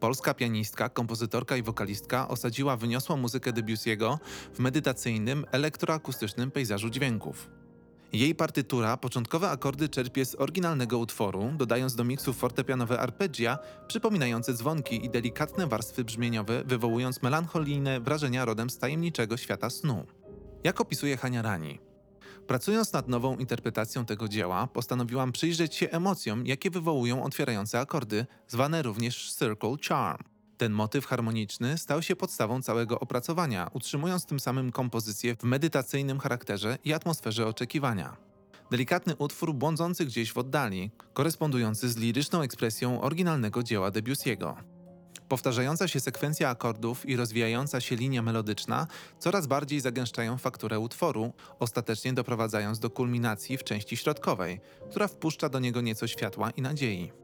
Polska 0.00 0.34
pianistka, 0.34 0.88
kompozytorka 0.88 1.56
i 1.56 1.62
wokalistka 1.62 2.28
osadziła 2.28 2.76
wyniosłą 2.76 3.16
muzykę 3.16 3.52
Debussy'ego 3.52 4.18
w 4.54 4.58
medytacyjnym, 4.58 5.46
elektroakustycznym 5.52 6.50
pejzażu 6.50 6.90
dźwięków. 6.90 7.50
Jej 8.12 8.34
partytura 8.34 8.96
początkowe 8.96 9.50
akordy 9.50 9.88
czerpie 9.88 10.24
z 10.24 10.34
oryginalnego 10.34 10.98
utworu, 10.98 11.52
dodając 11.56 11.94
do 11.94 12.04
miksu 12.04 12.32
fortepianowe 12.32 13.00
arpeggia 13.00 13.58
przypominające 13.86 14.54
dzwonki 14.54 15.04
i 15.06 15.10
delikatne 15.10 15.66
warstwy 15.66 16.04
brzmieniowe, 16.04 16.64
wywołując 16.64 17.22
melancholijne 17.22 18.00
wrażenia 18.00 18.44
rodem 18.44 18.70
z 18.70 18.78
tajemniczego 18.78 19.36
świata 19.36 19.70
snu. 19.70 20.06
Jak 20.64 20.80
opisuje 20.80 21.16
Hania 21.16 21.42
Rani? 21.42 21.78
Pracując 22.46 22.92
nad 22.92 23.08
nową 23.08 23.36
interpretacją 23.36 24.06
tego 24.06 24.28
dzieła, 24.28 24.66
postanowiłam 24.66 25.32
przyjrzeć 25.32 25.74
się 25.74 25.90
emocjom, 25.90 26.46
jakie 26.46 26.70
wywołują 26.70 27.24
otwierające 27.24 27.80
akordy, 27.80 28.26
zwane 28.48 28.82
również 28.82 29.32
Circle 29.32 29.76
Charm. 29.88 30.31
Ten 30.62 30.72
motyw 30.72 31.06
harmoniczny 31.06 31.78
stał 31.78 32.02
się 32.02 32.16
podstawą 32.16 32.62
całego 32.62 33.00
opracowania, 33.00 33.70
utrzymując 33.72 34.26
tym 34.26 34.40
samym 34.40 34.72
kompozycję 34.72 35.36
w 35.36 35.42
medytacyjnym 35.42 36.18
charakterze 36.18 36.78
i 36.84 36.92
atmosferze 36.92 37.46
oczekiwania. 37.46 38.16
Delikatny 38.70 39.16
utwór 39.16 39.54
błądzący 39.54 40.04
gdzieś 40.06 40.32
w 40.32 40.38
oddali, 40.38 40.90
korespondujący 41.12 41.88
z 41.88 41.96
liryczną 41.96 42.42
ekspresją 42.42 43.00
oryginalnego 43.00 43.62
dzieła 43.62 43.90
Debussy'ego. 43.90 44.54
Powtarzająca 45.28 45.88
się 45.88 46.00
sekwencja 46.00 46.48
akordów 46.48 47.08
i 47.08 47.16
rozwijająca 47.16 47.80
się 47.80 47.96
linia 47.96 48.22
melodyczna 48.22 48.86
coraz 49.18 49.46
bardziej 49.46 49.80
zagęszczają 49.80 50.38
fakturę 50.38 50.78
utworu, 50.78 51.32
ostatecznie 51.58 52.12
doprowadzając 52.12 52.78
do 52.78 52.90
kulminacji 52.90 53.58
w 53.58 53.64
części 53.64 53.96
środkowej, 53.96 54.60
która 54.90 55.08
wpuszcza 55.08 55.48
do 55.48 55.58
niego 55.58 55.80
nieco 55.80 56.06
światła 56.06 56.50
i 56.50 56.62
nadziei. 56.62 57.21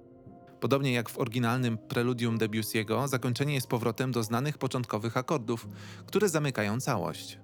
Podobnie 0.60 0.92
jak 0.92 1.08
w 1.08 1.18
oryginalnym 1.18 1.78
preludium 1.78 2.38
Debussy'ego, 2.38 3.08
zakończenie 3.08 3.54
jest 3.54 3.66
powrotem 3.66 4.12
do 4.12 4.22
znanych 4.22 4.58
początkowych 4.58 5.16
akordów, 5.16 5.68
które 6.06 6.28
zamykają 6.28 6.80
całość. 6.80 7.38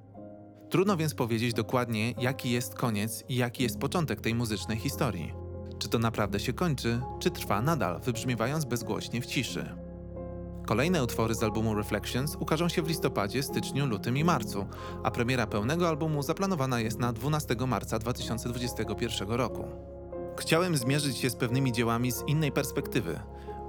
Trudno 0.71 0.97
więc 0.97 1.15
powiedzieć 1.15 1.55
dokładnie, 1.55 2.15
jaki 2.19 2.51
jest 2.51 2.75
koniec 2.75 3.25
i 3.29 3.37
jaki 3.37 3.63
jest 3.63 3.79
początek 3.79 4.21
tej 4.21 4.35
muzycznej 4.35 4.79
historii. 4.79 5.33
Czy 5.79 5.89
to 5.89 5.99
naprawdę 5.99 6.41
się 6.41 6.53
kończy, 6.53 7.01
czy 7.21 7.31
trwa 7.31 7.63
nadal, 7.63 8.01
wybrzmiewając 8.01 8.65
bezgłośnie 8.65 9.21
w 9.21 9.27
ciszy. 9.27 9.75
Kolejne 10.67 11.05
utwory 11.05 11.35
z 11.35 11.43
albumu 11.43 11.75
Reflections 11.75 12.37
ukażą 12.37 12.69
się 12.69 12.83
w 12.83 12.89
listopadzie, 12.89 13.43
styczniu, 13.43 13.87
lutym 13.87 14.17
i 14.17 14.25
marcu, 14.25 14.67
a 15.03 15.11
premiera 15.11 15.47
pełnego 15.47 15.89
albumu 15.89 16.23
zaplanowana 16.23 16.81
jest 16.81 16.99
na 16.99 17.13
12 17.13 17.57
marca 17.67 17.99
2021 17.99 19.31
roku. 19.31 19.94
Chciałem 20.39 20.77
zmierzyć 20.77 21.17
się 21.19 21.31
z 21.31 21.37
pewnymi 21.37 21.73
dziełami 21.73 22.13
z 22.13 22.25
innej 22.27 22.53
perspektywy, 22.53 23.21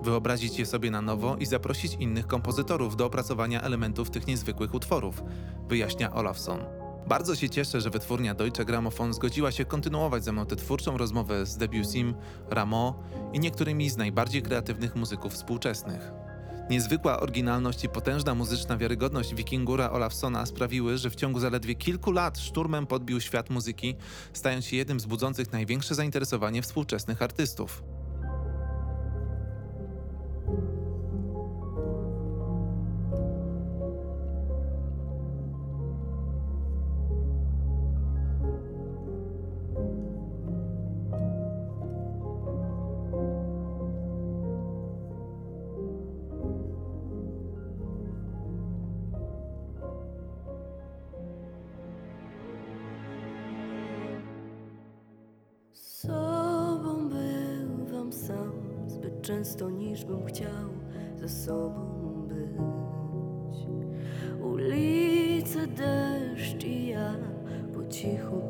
wyobrazić 0.01 0.59
je 0.59 0.65
sobie 0.65 0.91
na 0.91 1.01
nowo 1.01 1.37
i 1.37 1.45
zaprosić 1.45 1.93
innych 1.93 2.27
kompozytorów 2.27 2.95
do 2.95 3.05
opracowania 3.05 3.61
elementów 3.61 4.09
tych 4.09 4.27
niezwykłych 4.27 4.73
utworów, 4.73 5.23
wyjaśnia 5.67 6.13
Olafson. 6.13 6.59
Bardzo 7.07 7.35
się 7.35 7.49
cieszę, 7.49 7.81
że 7.81 7.89
wytwórnia 7.89 8.35
Deutsche 8.35 8.65
Grammophon 8.65 9.13
zgodziła 9.13 9.51
się 9.51 9.65
kontynuować 9.65 10.23
ze 10.23 10.31
mną 10.31 10.45
tę 10.45 10.55
twórczą 10.55 10.97
rozmowę 10.97 11.45
z 11.45 11.57
Debussym, 11.57 12.15
Rameau 12.49 12.93
i 13.33 13.39
niektórymi 13.39 13.89
z 13.89 13.97
najbardziej 13.97 14.41
kreatywnych 14.41 14.95
muzyków 14.95 15.33
współczesnych. 15.33 16.24
Niezwykła 16.69 17.19
oryginalność 17.19 17.83
i 17.83 17.89
potężna 17.89 18.35
muzyczna 18.35 18.77
wiarygodność 18.77 19.35
Wikingura 19.35 19.91
Olafsona 19.91 20.45
sprawiły, 20.45 20.97
że 20.97 21.09
w 21.09 21.15
ciągu 21.15 21.39
zaledwie 21.39 21.75
kilku 21.75 22.11
lat 22.11 22.39
szturmem 22.39 22.87
podbił 22.87 23.21
świat 23.21 23.49
muzyki, 23.49 23.95
stając 24.33 24.65
się 24.65 24.77
jednym 24.77 24.99
z 24.99 25.05
budzących 25.05 25.51
największe 25.51 25.95
zainteresowanie 25.95 26.61
współczesnych 26.61 27.21
artystów. 27.21 27.83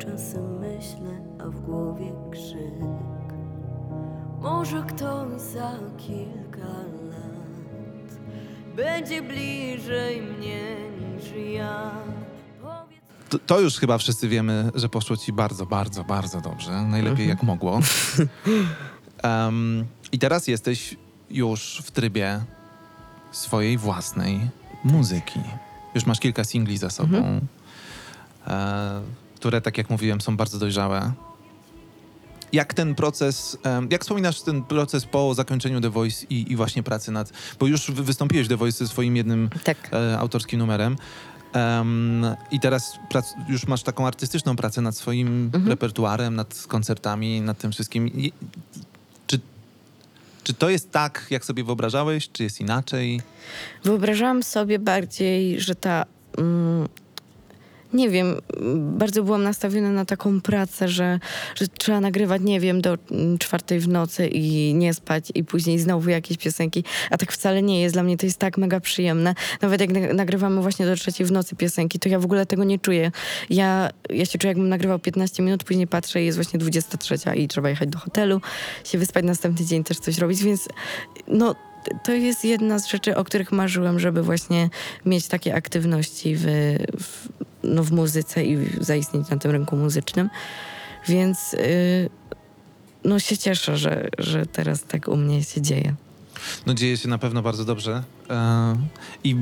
Czasem 0.06 0.60
myślę, 0.60 1.22
a 1.40 1.50
w 1.50 1.62
głowie 1.62 2.12
krzyk. 2.32 3.36
Może 4.42 4.84
ktoś 4.84 5.42
za 5.42 5.80
kilka 5.98 6.74
lat 7.10 8.20
będzie 8.76 9.22
bliżej 9.22 10.22
mnie 10.22 10.76
niż 11.00 11.54
ja. 11.54 11.92
To, 13.30 13.40
to 13.40 13.60
już 13.60 13.78
chyba 13.78 13.98
wszyscy 13.98 14.28
wiemy, 14.28 14.72
że 14.76 14.90
poszło 14.90 15.18
ci 15.18 15.34
bardzo, 15.34 15.66
bardzo, 15.66 16.04
bardzo 16.04 16.42
dobrze. 16.42 16.72
Najlepiej 16.72 17.28
jak 17.28 17.44
mogło. 17.44 17.80
Em, 19.24 19.86
I 20.12 20.20
teraz 20.20 20.48
jesteś 20.48 20.96
już 21.30 21.82
w 21.86 21.92
trybie 21.92 22.42
swojej 23.32 23.78
własnej 23.78 24.40
muzyki. 24.84 25.40
Już 25.96 26.06
masz 26.06 26.20
kilka 26.20 26.44
singli 26.44 26.78
za 26.78 26.90
sobą, 26.90 27.42
e, 28.48 29.02
które, 29.36 29.62
tak 29.62 29.78
jak 29.78 29.90
mówiłem, 29.90 30.22
są 30.22 30.38
bardzo 30.38 30.60
dojrzałe. 30.60 31.12
Jak 32.54 32.74
ten 32.74 32.96
proces, 32.96 33.58
jak 33.90 34.02
wspominasz 34.02 34.42
ten 34.42 34.64
proces 34.64 35.06
po 35.06 35.34
zakończeniu 35.34 35.82
The 35.82 35.90
Voice 35.90 36.26
i, 36.30 36.52
i 36.52 36.56
właśnie 36.56 36.84
pracy 36.84 37.12
nad, 37.12 37.34
bo 37.60 37.68
już 37.68 37.92
wy- 37.92 38.04
wystąpiłeś 38.04 38.46
w 38.46 38.50
The 38.50 38.58
Voice 38.58 38.78
ze 38.78 38.88
swoim 38.88 39.16
jednym 39.16 39.50
Tak. 39.64 39.78
e, 39.94 40.20
autorskim 40.20 40.60
numerem. 40.60 40.96
Em, 41.54 42.26
I 42.52 42.60
teraz 42.60 43.00
prac, 43.10 43.34
już 43.50 43.68
masz 43.68 43.84
taką 43.84 44.08
artystyczną 44.08 44.56
pracę 44.56 44.82
nad 44.82 44.98
swoim 44.98 45.52
repertuarem, 45.68 46.36
nad 46.36 46.66
koncertami, 46.68 47.42
nad 47.42 47.58
tym 47.58 47.72
wszystkim. 47.72 48.08
I, 48.08 48.34
czy, 49.28 49.40
czy 50.44 50.54
to 50.54 50.70
jest 50.70 50.92
tak, 50.92 51.28
jak 51.30 51.46
sobie 51.46 51.64
wyobrażałeś, 51.64 52.30
czy 52.32 52.44
jest 52.44 52.62
inaczej? 52.62 53.22
Wyobrażałam 53.84 54.44
sobie 54.44 54.80
bardziej, 54.80 55.62
że 55.62 55.76
ta. 55.76 56.06
Mm, 56.38 56.88
nie 57.96 58.10
wiem, 58.10 58.36
bardzo 58.98 59.24
byłam 59.24 59.44
nastawiona 59.44 59.92
na 59.92 60.06
taką 60.06 60.42
pracę, 60.42 60.88
że, 60.88 61.20
że 61.56 61.68
trzeba 61.68 62.00
nagrywać, 62.00 62.42
nie 62.42 62.60
wiem, 62.60 62.82
do 62.82 62.98
czwartej 63.40 63.80
w 63.80 63.88
nocy 63.88 64.28
i 64.28 64.74
nie 64.74 64.94
spać, 64.94 65.32
i 65.36 65.44
później 65.44 65.80
znowu 65.80 66.10
jakieś 66.10 66.38
piosenki. 66.38 66.84
A 67.12 67.18
tak 67.18 67.32
wcale 67.32 67.62
nie 67.62 67.82
jest. 67.82 67.96
Dla 67.96 68.04
mnie 68.04 68.18
to 68.18 68.26
jest 68.26 68.38
tak 68.38 68.58
mega 68.58 68.80
przyjemne. 68.80 69.36
Nawet 69.62 69.82
jak 69.82 69.90
na- 69.90 70.14
nagrywamy 70.14 70.62
właśnie 70.62 70.86
do 70.86 70.96
trzeciej 70.96 71.28
w 71.28 71.32
nocy 71.32 71.56
piosenki, 71.56 72.00
to 72.00 72.10
ja 72.10 72.20
w 72.20 72.26
ogóle 72.26 72.46
tego 72.46 72.64
nie 72.64 72.80
czuję. 72.80 73.12
Ja, 73.50 73.90
ja 74.10 74.26
się 74.26 74.40
czuję, 74.40 74.50
jakbym 74.50 74.70
nagrywał 74.70 75.00
15 75.00 75.44
minut, 75.44 75.64
później 75.64 75.88
patrzę 75.88 76.22
i 76.22 76.26
jest 76.26 76.38
właśnie 76.38 76.60
23 76.60 77.16
i 77.36 77.48
trzeba 77.48 77.70
jechać 77.70 77.90
do 77.90 78.00
hotelu, 78.00 78.42
się 78.84 78.98
wyspać 78.98 79.26
następny 79.26 79.66
dzień, 79.66 79.84
też 79.84 80.00
coś 80.00 80.18
robić, 80.18 80.44
więc 80.44 80.68
no 81.28 81.56
to 82.04 82.14
jest 82.14 82.46
jedna 82.46 82.80
z 82.80 82.88
rzeczy, 82.88 83.16
o 83.16 83.24
których 83.24 83.52
marzyłem, 83.52 84.00
żeby 84.00 84.24
właśnie 84.24 84.70
mieć 85.06 85.28
takie 85.28 85.56
aktywności 85.56 86.36
w, 86.36 86.46
w, 87.00 87.28
no, 87.66 87.84
w 87.84 87.92
muzyce 87.92 88.46
i 88.46 88.84
zaistnieć 88.84 89.30
na 89.30 89.38
tym 89.38 89.52
rynku 89.52 89.76
muzycznym. 89.78 90.30
Więc 91.08 91.54
y, 91.54 92.10
no 93.04 93.20
się 93.20 93.38
cieszę, 93.38 93.78
że, 93.78 94.10
że 94.18 94.46
teraz 94.46 94.84
tak 94.84 95.08
u 95.08 95.18
mnie 95.18 95.44
się 95.44 95.62
dzieje. 95.62 95.96
No 96.66 96.74
dzieje 96.74 96.98
się 96.98 97.08
na 97.08 97.18
pewno 97.18 97.42
bardzo 97.42 97.66
dobrze 97.66 98.04
e, 98.30 98.76
i 99.24 99.36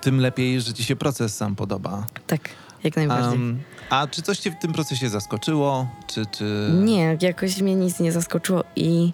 tym 0.00 0.20
lepiej, 0.20 0.60
że 0.60 0.74
ci 0.74 0.84
się 0.84 0.96
proces 0.96 1.36
sam 1.36 1.56
podoba. 1.56 2.06
Tak, 2.26 2.48
jak 2.84 2.96
najbardziej. 2.96 3.34
Em, 3.34 3.60
a 3.90 4.06
czy 4.06 4.22
coś 4.22 4.38
cię 4.38 4.50
w 4.50 4.58
tym 4.58 4.72
procesie 4.72 5.08
zaskoczyło? 5.08 5.88
Czy, 6.06 6.26
czy... 6.26 6.70
Nie, 6.74 7.18
jakoś 7.20 7.60
mnie 7.60 7.74
nic 7.74 8.00
nie 8.00 8.12
zaskoczyło 8.12 8.64
i, 8.76 9.12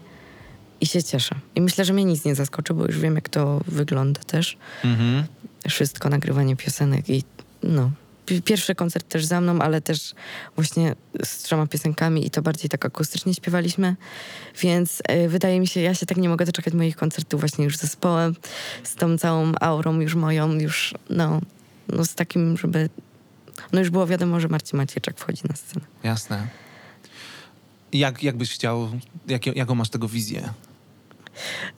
i 0.80 0.86
się 0.86 1.02
cieszę. 1.02 1.34
I 1.54 1.60
myślę, 1.60 1.84
że 1.84 1.92
mnie 1.92 2.04
nic 2.04 2.24
nie 2.24 2.34
zaskoczy, 2.34 2.74
bo 2.74 2.86
już 2.86 2.98
wiem, 2.98 3.14
jak 3.14 3.28
to 3.28 3.60
wygląda 3.66 4.20
też. 4.20 4.56
Mhm. 4.84 5.24
wszystko, 5.68 6.08
nagrywanie 6.08 6.56
piosenek 6.56 7.10
i 7.10 7.24
no. 7.62 7.90
Pi- 8.26 8.42
Pierwszy 8.42 8.74
koncert 8.74 9.08
też 9.08 9.24
za 9.24 9.40
mną, 9.40 9.58
ale 9.58 9.80
też 9.80 10.14
właśnie 10.56 10.94
z 11.24 11.38
trzema 11.42 11.66
piosenkami 11.66 12.26
i 12.26 12.30
to 12.30 12.42
bardziej 12.42 12.70
tak 12.70 12.84
akustycznie 12.86 13.34
śpiewaliśmy, 13.34 13.96
więc 14.60 15.02
y, 15.24 15.28
wydaje 15.28 15.60
mi 15.60 15.66
się, 15.66 15.80
ja 15.80 15.94
się 15.94 16.06
tak 16.06 16.18
nie 16.18 16.28
mogę 16.28 16.46
doczekać 16.46 16.74
moich 16.74 16.96
koncertów 16.96 17.40
właśnie 17.40 17.64
już 17.64 17.76
z 17.76 17.80
zespołem, 17.80 18.36
z 18.82 18.94
tą 18.94 19.18
całą 19.18 19.52
aurą 19.60 20.00
już 20.00 20.14
moją, 20.14 20.52
już 20.52 20.94
no, 21.10 21.40
no 21.88 22.04
z 22.04 22.14
takim, 22.14 22.56
żeby 22.56 22.88
no 23.72 23.80
już 23.80 23.90
było 23.90 24.06
wiadomo, 24.06 24.40
że 24.40 24.48
Marcin 24.48 24.76
Macieczek 24.76 25.18
wchodzi 25.18 25.42
na 25.48 25.56
scenę. 25.56 25.86
Jasne. 26.02 26.46
Jak, 27.92 28.22
jak 28.22 28.36
byś 28.36 28.52
chciał, 28.52 28.88
jakie, 29.28 29.52
jaką 29.52 29.74
masz 29.74 29.90
tego 29.90 30.08
wizję? 30.08 30.52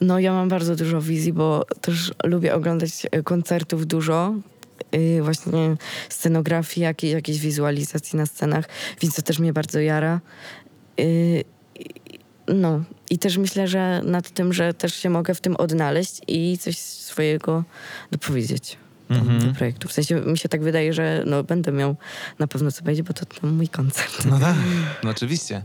No 0.00 0.18
ja 0.18 0.32
mam 0.32 0.48
bardzo 0.48 0.76
dużo 0.76 1.02
wizji, 1.02 1.32
bo 1.32 1.66
też 1.80 2.12
lubię 2.24 2.54
oglądać 2.54 3.06
e, 3.11 3.22
koncertów 3.22 3.87
dużo. 3.87 4.35
Yy, 4.92 5.22
właśnie 5.22 5.76
scenografii, 6.08 6.84
jakiej, 6.84 7.10
jakiejś 7.10 7.38
wizualizacji 7.38 8.16
na 8.16 8.26
scenach, 8.26 8.64
więc 9.02 9.14
to 9.14 9.22
też 9.22 9.38
mnie 9.38 9.52
bardzo 9.52 9.80
jara. 9.80 10.20
Yy, 10.98 11.04
i- 11.74 12.18
no 12.54 12.84
i 13.10 13.18
też 13.18 13.38
myślę, 13.38 13.68
że 13.68 14.02
nad 14.04 14.30
tym, 14.30 14.52
że 14.52 14.74
też 14.74 14.94
się 14.94 15.10
mogę 15.10 15.34
w 15.34 15.40
tym 15.40 15.56
odnaleźć 15.56 16.20
i 16.28 16.58
coś 16.58 16.78
swojego 16.78 17.64
dopowiedzieć 18.10 18.76
tam, 19.08 19.16
Mhm. 19.18 19.40
do 19.52 19.58
projektu. 19.58 19.88
W 19.88 19.92
sensie 19.92 20.14
mi 20.20 20.38
się 20.38 20.48
tak 20.48 20.62
wydaje, 20.62 20.92
że 20.92 21.22
no, 21.26 21.42
będę 21.44 21.72
miał 21.72 21.96
na 22.38 22.46
pewno 22.46 22.72
co 22.72 22.82
będzie, 22.84 23.02
bo 23.02 23.12
to, 23.12 23.26
to 23.26 23.46
mój 23.46 23.68
koncert. 23.68 24.24
No 24.24 24.38
tak, 24.40 24.56
no 25.04 25.10
oczywiście. 25.10 25.62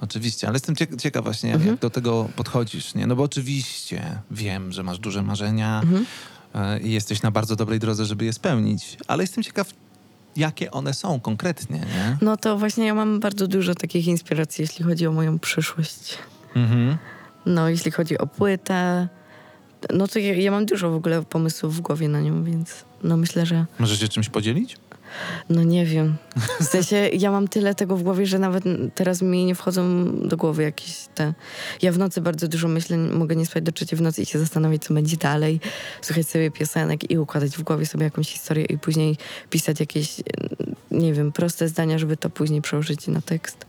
Oczywiście, 0.00 0.46
ale 0.48 0.54
jestem 0.56 0.74
cieka- 0.74 0.96
ciekaw 1.00 1.24
właśnie, 1.24 1.50
jak, 1.50 1.64
jak 1.64 1.78
do 1.78 1.90
tego 1.90 2.28
podchodzisz, 2.36 2.94
nie? 2.94 3.06
No 3.06 3.16
bo 3.16 3.22
oczywiście 3.22 4.18
wiem, 4.30 4.72
że 4.72 4.82
masz 4.82 4.98
duże 4.98 5.22
marzenia 5.22 5.82
e, 5.84 6.04
i 6.82 6.90
jesteś 6.92 7.22
na 7.22 7.30
bardzo 7.30 7.56
dobrej 7.56 7.78
drodze, 7.78 8.04
żeby 8.04 8.24
je 8.24 8.32
spełnić, 8.32 8.96
ale 9.06 9.22
jestem 9.22 9.44
ciekaw, 9.44 9.72
jakie 10.36 10.70
one 10.70 10.94
są 10.94 11.20
konkretnie, 11.20 11.78
nie? 11.78 12.16
No 12.20 12.36
to 12.36 12.58
właśnie 12.58 12.86
ja 12.86 12.94
mam 12.94 13.20
bardzo 13.20 13.46
dużo 13.46 13.74
takich 13.74 14.06
inspiracji, 14.06 14.62
jeśli 14.62 14.84
chodzi 14.84 15.06
o 15.06 15.12
moją 15.12 15.38
przyszłość. 15.38 16.18
Mhm. 16.56 16.96
No, 17.46 17.68
jeśli 17.68 17.90
chodzi 17.90 18.18
o 18.18 18.26
płytę, 18.26 19.08
no 19.94 20.08
to 20.08 20.18
ja, 20.18 20.34
ja 20.34 20.50
mam 20.50 20.66
dużo 20.66 20.90
w 20.90 20.94
ogóle 20.94 21.22
pomysłów 21.22 21.76
w 21.76 21.80
głowie 21.80 22.08
na 22.08 22.20
nią, 22.20 22.44
więc 22.44 22.84
no 23.02 23.16
myślę, 23.16 23.46
że 23.46 23.66
Możesz 23.78 24.00
się 24.00 24.08
czymś 24.08 24.28
podzielić? 24.28 24.76
No 25.50 25.62
nie 25.62 25.86
wiem. 25.86 26.16
W 26.60 26.64
sensie 26.64 26.96
ja 27.24 27.30
mam 27.30 27.48
tyle 27.48 27.74
tego 27.74 27.96
w 27.96 28.02
głowie, 28.02 28.26
że 28.26 28.38
nawet 28.38 28.64
teraz 28.94 29.22
mi 29.22 29.44
nie 29.44 29.54
wchodzą 29.54 30.04
do 30.28 30.36
głowy 30.36 30.62
jakieś 30.62 30.96
te... 31.14 31.34
Ja 31.82 31.92
w 31.92 31.98
nocy 31.98 32.20
bardzo 32.20 32.48
dużo 32.48 32.68
myślę, 32.68 32.98
mogę 32.98 33.36
nie 33.36 33.46
spać 33.46 33.64
do 33.64 33.72
trzeciej 33.72 33.98
w 33.98 34.02
nocy 34.02 34.22
i 34.22 34.26
się 34.26 34.38
zastanawiać, 34.38 34.84
co 34.84 34.94
będzie 34.94 35.16
dalej, 35.16 35.60
słuchać 36.02 36.28
sobie 36.28 36.50
piosenek 36.50 37.10
i 37.10 37.18
układać 37.18 37.56
w 37.56 37.62
głowie 37.62 37.86
sobie 37.86 38.04
jakąś 38.04 38.28
historię 38.28 38.64
i 38.64 38.78
później 38.78 39.16
pisać 39.50 39.80
jakieś, 39.80 40.16
nie 40.90 41.14
wiem, 41.14 41.32
proste 41.32 41.68
zdania, 41.68 41.98
żeby 41.98 42.16
to 42.16 42.30
później 42.30 42.62
przełożyć 42.62 43.06
na 43.06 43.20
tekst. 43.20 43.66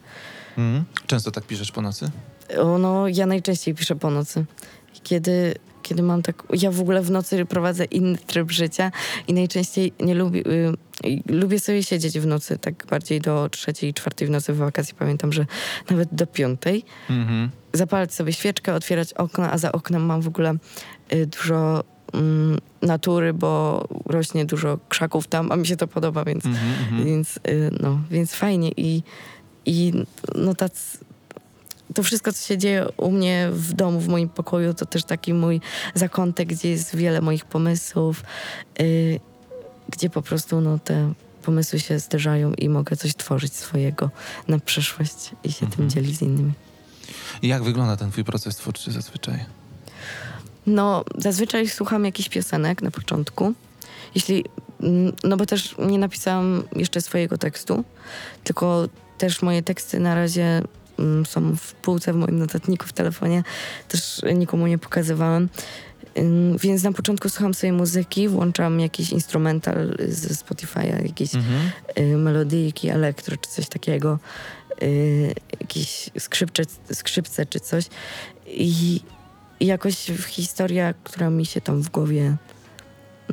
Mhm. 0.58 0.86
Często 1.08 1.32
tak 1.32 1.43
piszesz 1.43 1.71
po 1.71 1.82
nocy? 1.82 2.12
O, 2.58 2.78
no, 2.78 3.08
ja 3.08 3.25
najczęściej 3.25 3.75
piszę 3.75 3.95
po 3.95 4.10
nocy. 4.10 4.45
Kiedy, 5.04 5.56
kiedy 5.84 6.04
mam 6.04 6.22
tak. 6.22 6.44
Ja 6.54 6.72
w 6.72 6.82
ogóle 6.82 7.02
w 7.02 7.12
nocy 7.12 7.46
prowadzę 7.46 7.86
inny 7.86 8.18
tryb 8.18 8.52
życia 8.52 8.92
i 9.28 9.34
najczęściej 9.34 9.94
nie 10.00 10.15
lubię. 10.15 10.39
Y, 10.46 10.74
lubię 11.26 11.60
sobie 11.60 11.84
siedzieć 11.84 12.20
w 12.20 12.26
nocy, 12.26 12.58
tak 12.58 12.86
bardziej 12.89 13.22
do 13.22 13.50
trzeciej, 13.50 13.94
czwartej 13.94 14.28
w 14.28 14.32
nocy 14.32 14.54
w 14.54 14.58
wakacji. 14.58 14.96
Pamiętam, 15.00 15.34
że 15.34 15.46
nawet 15.89 16.10
do 16.12 16.28
piątej. 16.28 16.84
Mhm. 17.10 17.50
Zapalać 17.74 18.13
sobie 18.13 18.34
świeczkę, 18.34 18.74
otwierać 18.74 19.13
okna, 19.13 19.52
a 19.52 19.58
za 19.58 19.72
oknem 19.72 20.06
mam 20.06 20.22
w 20.22 20.28
ogóle 20.28 20.56
y, 21.13 21.26
dużo 21.26 21.84
mm, 22.13 22.58
natury, 22.82 23.34
bo 23.34 23.84
rośnie 24.06 24.46
dużo 24.46 24.80
krzaków 24.89 25.28
tam, 25.28 25.52
a 25.52 25.56
mi 25.56 25.68
się 25.68 25.78
to 25.78 25.88
podoba, 25.88 26.26
więc 26.26 26.46
Mhm, 26.46 26.72
mhm. 26.80 27.06
więc, 27.06 27.38
y, 27.48 27.72
no, 27.80 28.00
więc 28.12 28.34
fajnie 28.34 28.72
i, 28.78 29.04
i 29.65 29.94
no 30.36 30.56
tac, 30.56 30.98
to 31.93 32.04
wszystko, 32.04 32.34
co 32.34 32.47
się 32.47 32.58
dzieje 32.58 32.88
u 32.97 33.12
mnie 33.12 33.49
w 33.52 33.73
domu, 33.73 33.99
w 33.99 34.08
moim 34.08 34.30
pokoju, 34.30 34.73
to 34.73 34.86
też 34.86 35.04
taki 35.04 35.34
mój 35.34 35.62
zakątek, 35.95 36.47
gdzie 36.47 36.69
jest 36.69 36.95
wiele 36.95 37.21
moich 37.21 37.45
pomysłów, 37.45 38.23
y, 38.80 39.19
gdzie 39.89 40.10
po 40.10 40.21
prostu 40.21 40.62
no, 40.62 40.80
te 40.80 41.13
pomysły 41.41 41.80
się 41.80 41.99
zderzają 41.99 42.54
i 42.54 42.69
mogę 42.69 42.95
coś 42.95 43.15
tworzyć 43.15 43.54
swojego 43.54 44.10
na 44.47 44.60
przyszłość 44.60 45.32
i 45.43 45.52
się 45.52 45.67
tym 45.67 45.89
dzielić 45.89 46.17
z 46.17 46.21
innymi. 46.21 46.52
I 47.41 47.47
Jak 47.47 47.63
wygląda 47.63 47.97
ten 47.97 48.12
twój 48.12 48.23
proces 48.23 48.56
twórczy 48.56 48.91
zazwyczaj? 48.91 49.45
No, 50.67 51.04
zazwyczaj 51.17 51.69
słucham 51.69 52.06
jakichś 52.06 52.30
piosenek 52.30 52.82
na 52.82 52.91
początku. 52.91 53.54
Jeśli, 54.15 54.45
mm, 54.82 55.13
no 55.23 55.38
bo 55.38 55.45
też 55.45 55.75
nie 55.80 55.99
napisałam 55.99 56.63
jeszcze 56.75 57.02
swojego 57.02 57.38
tekstu, 57.38 57.84
tylko 58.43 58.88
też 59.17 59.41
moje 59.41 59.63
teksty 59.63 59.99
na 59.99 60.15
razie 60.15 60.62
są 61.26 61.56
w 61.56 61.74
półce 61.74 62.14
w 62.14 62.16
moim 62.16 62.40
notatniku 62.40 62.88
w 62.88 62.94
telefonie, 62.94 63.44
też 63.88 64.22
nikomu 64.36 64.68
nie 64.68 64.78
pokazywałam. 64.78 65.50
Więc 66.62 66.84
na 66.84 66.92
początku 66.92 67.30
słucham 67.30 67.54
sobie 67.54 67.74
muzyki, 67.74 68.28
włączam 68.28 68.80
jakiś 68.80 69.12
instrumental 69.12 69.98
ze 70.08 70.30
Spotify'a, 70.30 71.06
jakieś 71.06 71.36
Mhm. 71.36 71.72
y, 72.00 72.18
melodyjki, 72.18 72.90
elektro 72.90 73.38
czy 73.38 73.50
coś 73.50 73.70
takiego, 73.70 74.20
y, 74.84 75.34
jakieś 75.62 76.10
skrzypce, 76.20 76.64
skrzypce 76.94 77.46
czy 77.46 77.60
coś. 77.60 77.86
I, 78.48 79.02
I 79.60 79.66
jakoś 79.66 79.96
historia, 80.28 80.94
która 81.04 81.30
mi 81.30 81.46
się 81.46 81.62
tam 81.62 81.82
w 81.82 81.90
głowie 81.90 82.36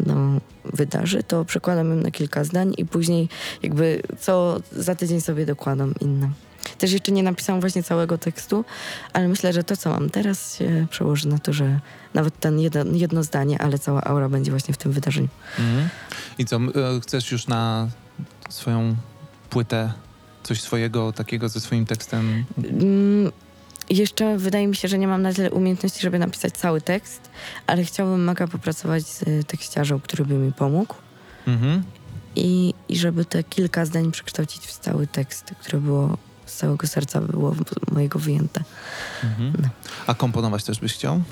no, 0.07 0.41
wydarzy, 0.65 1.23
to 1.23 1.45
przekładam 1.45 1.91
ją 1.91 1.97
na 1.97 2.11
kilka 2.11 2.45
zdań 2.45 2.75
i 2.79 2.85
później 2.87 3.29
jakby 3.63 4.03
co 4.21 4.61
za 4.73 4.95
tydzień 4.95 5.21
sobie 5.21 5.47
dokładam 5.47 5.95
inne. 6.01 6.31
Też 6.69 6.93
jeszcze 6.93 7.13
nie 7.13 7.23
napisałam 7.23 7.61
właśnie 7.61 7.83
całego 7.83 8.19
tekstu, 8.19 8.65
ale 9.13 9.29
myślę, 9.29 9.53
że 9.53 9.65
to, 9.65 9.77
co 9.77 9.91
mam 9.91 10.11
teraz, 10.11 10.59
się 10.59 10.87
przełoży 10.91 11.29
na 11.29 11.39
to, 11.39 11.53
że 11.53 11.81
nawet 12.15 12.41
ten 12.41 12.61
jedno, 12.61 12.85
jedno 12.93 13.23
zdanie, 13.23 13.63
ale 13.63 13.79
cała 13.79 14.05
aura 14.05 14.29
będzie 14.29 14.51
właśnie 14.51 14.75
w 14.75 14.77
tym 14.77 14.93
wydarzeniu. 14.93 15.29
Mhm. 15.59 15.89
I 16.39 16.45
co, 16.45 16.57
e, 16.57 16.61
chcesz 17.03 17.33
już 17.33 17.47
na 17.47 17.89
swoją 18.49 18.97
płytę 19.51 19.93
coś 20.43 20.61
swojego 20.61 21.13
takiego 21.13 21.49
ze 21.49 21.61
swoim 21.61 21.87
tekstem? 21.87 22.45
Mm, 22.59 23.33
jeszcze 23.91 24.39
wydaje 24.39 24.67
mi 24.67 24.77
się, 24.77 24.89
że 24.89 24.99
nie 24.99 25.09
mam 25.09 25.23
na 25.23 25.33
tyle 25.33 25.51
umiejętności, 25.51 26.01
żeby 26.01 26.19
napisać 26.19 26.55
cały 26.55 26.81
tekst, 26.81 27.31
ale 27.67 27.85
chciałbym 27.85 28.25
mega 28.25 28.47
popracować 28.47 29.07
z 29.07 29.47
tekściarzem, 29.47 30.01
który 30.01 30.25
by 30.25 30.35
mi 30.35 30.53
pomógł 30.53 30.95
Mhm. 31.47 31.83
i, 32.37 32.75
i 32.89 32.97
żeby 32.99 33.25
te 33.25 33.45
kilka 33.45 33.85
zdań 33.85 34.13
przekształcić 34.13 34.67
w 34.67 34.79
cały 34.79 35.07
tekst, 35.07 35.45
który 35.61 35.81
było 35.81 36.19
z 36.47 36.57
całego 36.57 36.87
serca 36.87 37.21
było 37.21 37.55
mojego 37.93 38.19
wyjęte. 38.19 38.65
Mhm. 39.25 39.69
A 40.07 40.15
komponować 40.15 40.65
też 40.65 40.81
byś 40.81 40.95
chciał? 40.95 41.23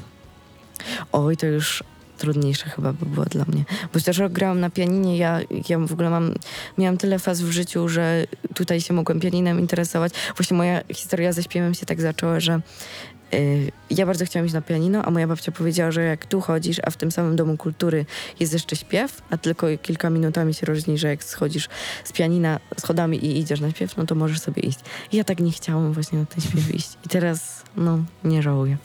Oj, 1.13 1.37
to 1.37 1.47
już 1.47 1.85
trudniejsze 2.19 2.71
chyba 2.71 2.93
by 2.93 3.07
było 3.07 3.25
dla 3.25 3.45
mnie. 3.45 3.65
Bo 3.93 4.01
też 4.01 4.21
grałam 4.31 4.61
na 4.61 4.71
pianinie, 4.71 5.17
ja, 5.17 5.41
ja 5.69 5.79
w 5.79 5.93
ogóle 5.93 6.11
mam, 6.11 6.35
miałam 6.79 6.97
tyle 6.97 7.19
faz 7.19 7.41
w 7.41 7.51
życiu, 7.51 7.89
że 7.89 8.27
tutaj 8.55 8.81
się 8.81 8.95
mogłem 8.95 9.21
pianinem 9.21 9.61
interesować. 9.61 10.13
Właśnie 10.37 10.57
moja 10.57 10.81
historia 10.93 11.33
ze 11.33 11.43
śpiewem 11.43 11.75
się 11.75 11.87
tak 11.87 12.01
zaczęła, 12.01 12.41
że 12.41 12.61
ja 13.91 14.07
bardzo 14.07 14.25
chciałam 14.25 14.47
iść 14.47 14.55
na 14.55 14.61
pianino, 14.61 15.05
a 15.05 15.11
moja 15.11 15.27
babcia 15.27 15.53
powiedziała, 15.53 15.91
że 15.91 16.03
jak 16.03 16.27
tu 16.27 16.41
chodzisz, 16.41 16.81
a 16.85 16.91
w 16.91 16.97
tym 16.97 17.13
samym 17.13 17.37
domu 17.37 17.57
kultury 17.57 18.07
jest 18.41 18.53
jeszcze 18.53 18.77
śpiew, 18.77 19.23
a 19.31 19.37
tylko 19.37 19.67
kilka 19.83 20.11
minutami 20.11 20.55
się 20.55 20.67
różni, 20.67 20.99
że 20.99 21.09
jak 21.09 21.25
schodzisz 21.25 21.69
z 22.05 22.13
pianina 22.13 22.61
schodami 22.79 23.25
i 23.25 23.39
idziesz 23.39 23.61
na 23.61 23.71
śpiew, 23.71 23.97
no 23.97 24.07
to 24.07 24.15
możesz 24.15 24.41
sobie 24.41 24.63
iść. 24.63 24.79
I 25.13 25.17
ja 25.17 25.25
tak 25.25 25.41
nie 25.41 25.53
chciałam 25.53 25.93
właśnie 25.93 26.19
na 26.19 26.27
ten 26.27 26.41
śpiew 26.41 26.75
iść. 26.75 26.89
I 27.07 27.09
teraz, 27.09 27.63
no, 27.77 27.99
nie 28.25 28.43
żałuję. 28.43 28.77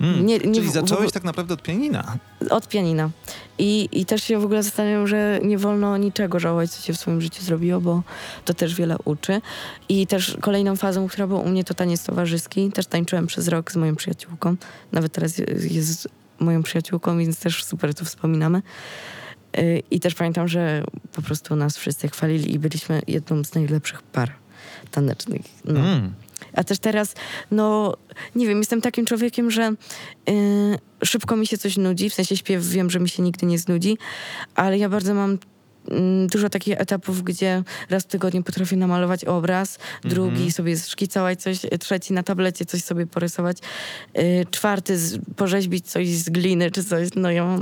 Mm. 0.00 0.26
Nie- 0.26 0.38
nie 0.38 0.54
Czyli 0.54 0.70
zacząłeś 0.70 0.92
ogóle- 0.92 1.10
tak 1.10 1.24
naprawdę 1.24 1.54
od 1.54 1.62
pianina. 1.62 2.16
Od 2.50 2.68
pianina. 2.68 3.10
I, 3.58 3.88
I 3.92 4.06
też 4.06 4.22
się 4.22 4.38
w 4.38 4.44
ogóle 4.44 4.62
zastanawiam, 4.62 5.06
że 5.06 5.40
nie 5.44 5.58
wolno 5.58 5.96
niczego 5.96 6.40
żałować, 6.40 6.70
co 6.70 6.82
się 6.82 6.92
w 6.92 6.96
swoim 7.00 7.20
życiu 7.20 7.42
zrobiło, 7.42 7.80
bo 7.80 8.02
to 8.44 8.54
też 8.54 8.74
wiele 8.74 8.96
uczy. 9.04 9.40
I 9.88 10.06
też 10.06 10.36
kolejną 10.40 10.76
fazą, 10.76 11.08
która 11.08 11.26
była 11.26 11.40
u 11.40 11.48
mnie, 11.48 11.64
to 11.64 11.74
taniec 11.74 12.04
towarzyski. 12.04 12.72
Też 12.72 12.86
tańczyłem 12.86 13.26
przez 13.26 13.48
rok 13.48 13.72
z 13.72 13.76
moją 13.76 13.96
przyjaciółką. 13.96 14.56
Nawet 14.92 15.12
teraz 15.12 15.38
je- 15.38 15.46
jest 15.70 16.08
moją 16.40 16.62
przyjaciółką, 16.62 17.18
więc 17.18 17.40
też 17.40 17.64
super 17.64 17.94
to 17.94 18.04
wspominamy. 18.04 18.62
Y, 19.58 19.82
I 19.90 20.00
też 20.00 20.14
pamiętam, 20.14 20.48
że 20.48 20.84
po 21.12 21.22
prostu 21.22 21.56
nas 21.56 21.76
wszyscy 21.76 22.08
chwalili 22.08 22.54
i 22.54 22.58
byliśmy 22.58 23.02
jedną 23.06 23.44
z 23.44 23.54
najlepszych 23.54 24.02
par 24.02 24.32
tanecznych. 24.90 25.42
No. 25.64 25.80
Mm. 25.80 26.14
A 26.52 26.64
też 26.64 26.78
teraz, 26.78 27.14
no 27.50 27.96
nie 28.34 28.46
wiem, 28.46 28.58
jestem 28.58 28.80
takim 28.80 29.06
człowiekiem, 29.06 29.50
że 29.50 29.72
yy, 30.26 30.34
szybko 31.04 31.36
mi 31.36 31.46
się 31.46 31.58
coś 31.58 31.76
nudzi, 31.76 32.10
w 32.10 32.14
sensie 32.14 32.36
śpiew 32.36 32.66
wiem, 32.66 32.90
że 32.90 33.00
mi 33.00 33.08
się 33.08 33.22
nigdy 33.22 33.46
nie 33.46 33.58
znudzi, 33.58 33.98
ale 34.54 34.78
ja 34.78 34.88
bardzo 34.88 35.14
mam 35.14 35.38
mm, 35.90 36.26
dużo 36.26 36.48
takich 36.48 36.80
etapów, 36.80 37.22
gdzie 37.22 37.62
raz 37.90 38.02
w 38.02 38.06
tygodniu 38.06 38.42
potrafię 38.42 38.76
namalować 38.76 39.24
obraz, 39.24 39.78
drugi 40.04 40.52
sobie 40.52 40.76
szkicować 40.78 41.42
coś, 41.42 41.60
trzeci 41.80 42.12
na 42.12 42.22
tablecie 42.22 42.64
coś 42.64 42.84
sobie 42.84 43.06
porysować, 43.06 43.58
yy, 44.14 44.22
czwarty 44.50 44.98
z, 44.98 45.18
porzeźbić 45.36 45.90
coś 45.90 46.08
z 46.08 46.30
gliny 46.30 46.70
czy 46.70 46.84
coś, 46.84 47.08
no 47.16 47.30
ja 47.30 47.58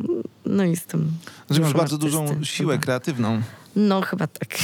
no 0.46 0.64
jestem 0.64 1.12
Że 1.51 1.61
masz 1.61 1.72
bardzo 1.72 1.99
dużą 1.99 2.44
siłę 2.44 2.75
chyba. 2.75 2.85
kreatywną. 2.85 3.42
No 3.77 4.01
chyba 4.01 4.27
tak. 4.27 4.59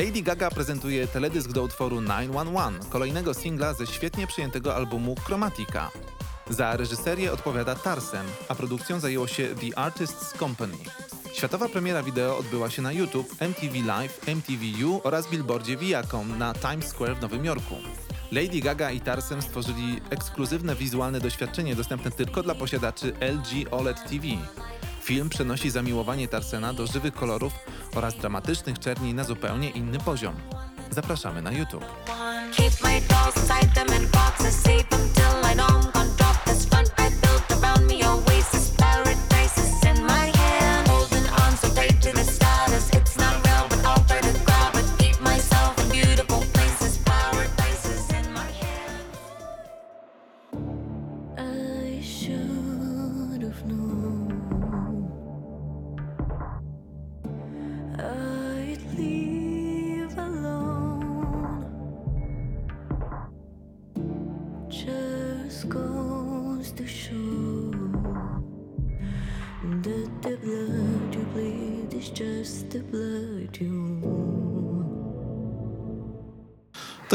Lady 0.00 0.22
Gaga 0.22 0.50
prezentuje 0.50 1.06
teledysk 1.06 1.52
do 1.52 1.62
utworu 1.62 2.00
911, 2.00 2.90
kolejnego 2.90 3.34
singla 3.34 3.74
ze 3.74 3.86
świetnie 3.86 4.26
przyjętego 4.26 4.76
albumu 4.76 5.14
Chromatica. 5.26 5.90
Za 6.50 6.76
reżyserię 6.76 7.32
odpowiada 7.32 7.74
Tarsem, 7.74 8.26
a 8.48 8.54
produkcją 8.54 9.00
zajęło 9.00 9.26
się 9.26 9.48
The 9.54 9.78
Artists 9.78 10.38
Company. 10.38 10.76
Światowa 11.32 11.68
premiera 11.68 12.02
wideo 12.02 12.38
odbyła 12.38 12.70
się 12.70 12.82
na 12.82 12.92
YouTube, 12.92 13.34
MTV 13.40 13.78
Live, 13.86 14.20
MTVU 14.28 15.00
oraz 15.04 15.30
billboardzie 15.30 15.76
Viacom 15.76 16.38
na 16.38 16.54
Times 16.54 16.86
Square 16.86 17.16
w 17.16 17.22
Nowym 17.22 17.44
Jorku. 17.44 17.74
Lady 18.32 18.60
Gaga 18.60 18.90
i 18.90 19.00
Tarsem 19.00 19.42
stworzyli 19.42 20.00
ekskluzywne 20.10 20.76
wizualne 20.76 21.20
doświadczenie 21.20 21.76
dostępne 21.76 22.10
tylko 22.10 22.42
dla 22.42 22.54
posiadaczy 22.54 23.12
LG 23.20 23.72
OLED 23.72 23.96
TV. 24.10 24.26
Film 25.10 25.28
przenosi 25.28 25.70
zamiłowanie 25.70 26.28
Tarsena 26.28 26.72
do 26.72 26.86
żywych 26.86 27.14
kolorów 27.14 27.52
oraz 27.94 28.16
dramatycznych 28.16 28.78
czerni 28.78 29.14
na 29.14 29.24
zupełnie 29.24 29.70
inny 29.70 29.98
poziom. 29.98 30.34
Zapraszamy 30.90 31.42
na 31.42 31.52
YouTube. 31.52 31.84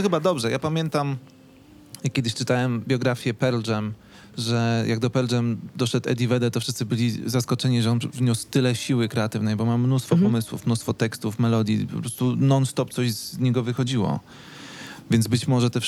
Chyba 0.05 0.19
dobrze. 0.19 0.51
Ja 0.51 0.59
pamiętam, 0.59 1.17
jak 2.03 2.13
kiedyś 2.13 2.33
czytałem 2.33 2.81
biografię 2.87 3.33
Pearl 3.33 3.59
Jam, 3.67 3.93
że 4.37 4.83
jak 4.87 4.99
do 4.99 5.09
Pearl 5.09 5.33
Jam 5.33 5.57
doszedł 5.75 6.09
Eddie 6.09 6.27
Vedder, 6.27 6.51
to 6.51 6.59
wszyscy 6.59 6.85
byli 6.85 7.29
zaskoczeni, 7.29 7.81
że 7.81 7.91
on 7.91 7.99
wniósł 7.99 8.47
tyle 8.49 8.75
siły 8.75 9.07
kreatywnej, 9.07 9.55
bo 9.55 9.65
ma 9.65 9.77
mnóstwo 9.77 10.17
pomysłów, 10.17 10.65
mnóstwo 10.65 10.93
tekstów, 10.93 11.39
melodii, 11.39 11.87
po 11.87 11.99
prostu 11.99 12.35
non-stop 12.35 12.93
coś 12.93 13.11
z 13.11 13.39
niego 13.39 13.63
wychodziło. 13.63 14.19
Więc 15.11 15.27
być 15.27 15.47
może 15.47 15.69
te, 15.69 15.79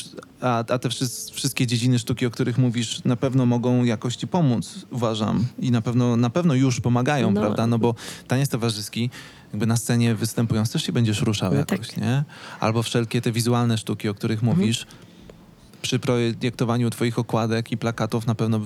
a, 0.42 0.58
a 0.58 0.80
te 0.80 0.90
wszy- 0.90 1.32
wszystkie 1.34 1.68
dziedziny 1.68 2.00
sztuki, 2.00 2.26
o 2.26 2.32
których 2.32 2.58
mówisz, 2.58 3.04
na 3.06 3.16
pewno 3.16 3.46
mogą 3.46 3.84
jakoś 3.84 4.16
ci 4.16 4.28
pomóc, 4.28 4.86
uważam. 4.92 5.46
I 5.60 5.72
na 5.72 5.82
pewno, 5.82 6.16
na 6.16 6.30
pewno 6.30 6.54
już 6.54 6.80
pomagają, 6.82 7.32
No. 7.32 7.42
prawda? 7.42 7.68
No 7.68 7.80
bo 7.80 7.96
taniec 8.28 8.50
towarzyski, 8.50 9.10
jakby 9.54 9.66
na 9.68 9.78
scenie 9.78 10.16
występując, 10.16 10.72
też 10.72 10.84
się 10.84 10.92
będziesz 10.92 11.22
ruszał 11.22 11.52
No 11.52 11.58
jakoś, 11.58 11.88
tak. 11.88 11.98
nie? 11.98 12.24
Albo 12.60 12.84
wszelkie 12.84 13.22
te 13.22 13.32
wizualne 13.32 13.78
sztuki, 13.78 14.10
o 14.10 14.14
których 14.14 14.40
Mhm. 14.40 14.58
mówisz, 14.58 14.86
przy 15.82 16.00
projektowaniu 16.00 16.90
twoich 16.90 17.20
okładek 17.20 17.72
i 17.72 17.78
plakatów 17.78 18.28
na 18.28 18.36
pewno 18.36 18.60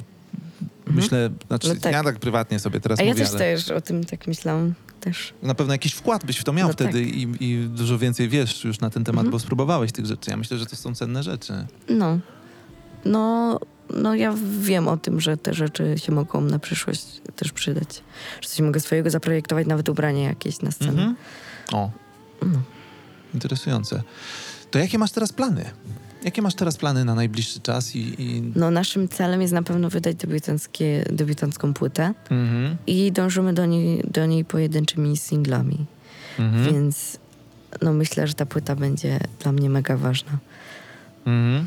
myślę, 0.88 1.30
znaczy 1.48 1.68
No 1.68 1.76
tak. 1.82 1.94
ja 1.94 2.04
tak 2.04 2.20
prywatnie 2.20 2.60
sobie 2.60 2.80
teraz 2.80 3.00
A 3.00 3.04
ja 3.04 3.12
mówię, 3.12 3.24
też 3.26 3.30
ale 3.30 3.40
też 3.40 3.70
o 3.72 3.82
tym 3.82 4.04
tak 4.04 4.28
myślałam. 4.28 4.74
Też. 5.02 5.34
na 5.44 5.56
pewno 5.56 5.74
jakiś 5.74 5.94
wkład 5.94 6.26
byś 6.26 6.38
w 6.38 6.44
to 6.44 6.54
miał 6.54 6.68
No 6.68 6.74
wtedy 6.74 7.06
tak. 7.06 7.16
i, 7.16 7.28
i 7.40 7.68
dużo 7.70 7.98
więcej 7.98 8.30
wiesz 8.30 8.64
już 8.64 8.80
na 8.80 8.90
ten 8.90 9.04
temat, 9.04 9.20
Mhm. 9.20 9.32
bo 9.32 9.40
spróbowałeś 9.40 9.92
tych 9.92 10.06
rzeczy. 10.06 10.32
Ja 10.32 10.38
myślę, 10.38 10.58
że 10.58 10.66
to 10.66 10.76
są 10.76 10.96
cenne 10.96 11.24
rzeczy. 11.24 11.54
No. 11.90 12.20
No, 13.06 13.60
no 13.90 14.16
ja 14.16 14.34
wiem 14.60 14.88
o 14.88 14.98
tym, 14.98 15.22
że 15.22 15.38
te 15.38 15.54
rzeczy 15.54 15.96
się 15.98 16.12
mogą 16.12 16.42
na 16.42 16.60
przyszłość 16.60 17.06
też 17.36 17.52
przydać. 17.52 18.04
Że 18.42 18.50
coś 18.50 18.60
mogę 18.60 18.80
swojego 18.80 19.10
zaprojektować, 19.10 19.68
nawet 19.68 19.90
ubranie 19.90 20.24
jakieś 20.24 20.62
na 20.62 20.72
scenę. 20.72 20.92
Mhm. 20.92 21.16
O, 21.72 21.92
No. 22.42 22.60
interesujące. 23.34 24.04
To 24.72 24.80
jakie 24.80 24.98
masz 24.98 25.12
teraz 25.12 25.34
plany? 25.34 25.66
Jakie 26.24 26.42
masz 26.42 26.56
teraz 26.56 26.78
plany 26.78 27.06
na 27.06 27.16
najbliższy 27.16 27.60
czas 27.60 27.96
i... 27.96 28.00
i... 28.22 28.52
No 28.56 28.72
naszym 28.72 29.10
celem 29.10 29.42
jest 29.42 29.54
na 29.54 29.64
pewno 29.64 29.90
wydać 29.90 30.16
debiutanckie, 30.16 31.06
debiutancką 31.12 31.74
płytę 31.74 32.14
Mhm. 32.30 32.78
i 32.88 33.12
dążymy 33.12 33.54
do 33.54 33.66
niej, 33.66 34.04
do 34.12 34.26
niej 34.26 34.46
pojedynczymi 34.46 35.18
singlami. 35.18 35.86
Mhm. 36.40 36.66
Więc 36.74 37.18
no 37.82 37.94
myślę, 37.94 38.28
że 38.28 38.34
ta 38.34 38.46
płyta 38.46 38.76
będzie 38.76 39.20
dla 39.40 39.52
mnie 39.52 39.70
mega 39.70 39.98
ważna. 39.98 40.38
Mhm. 41.26 41.66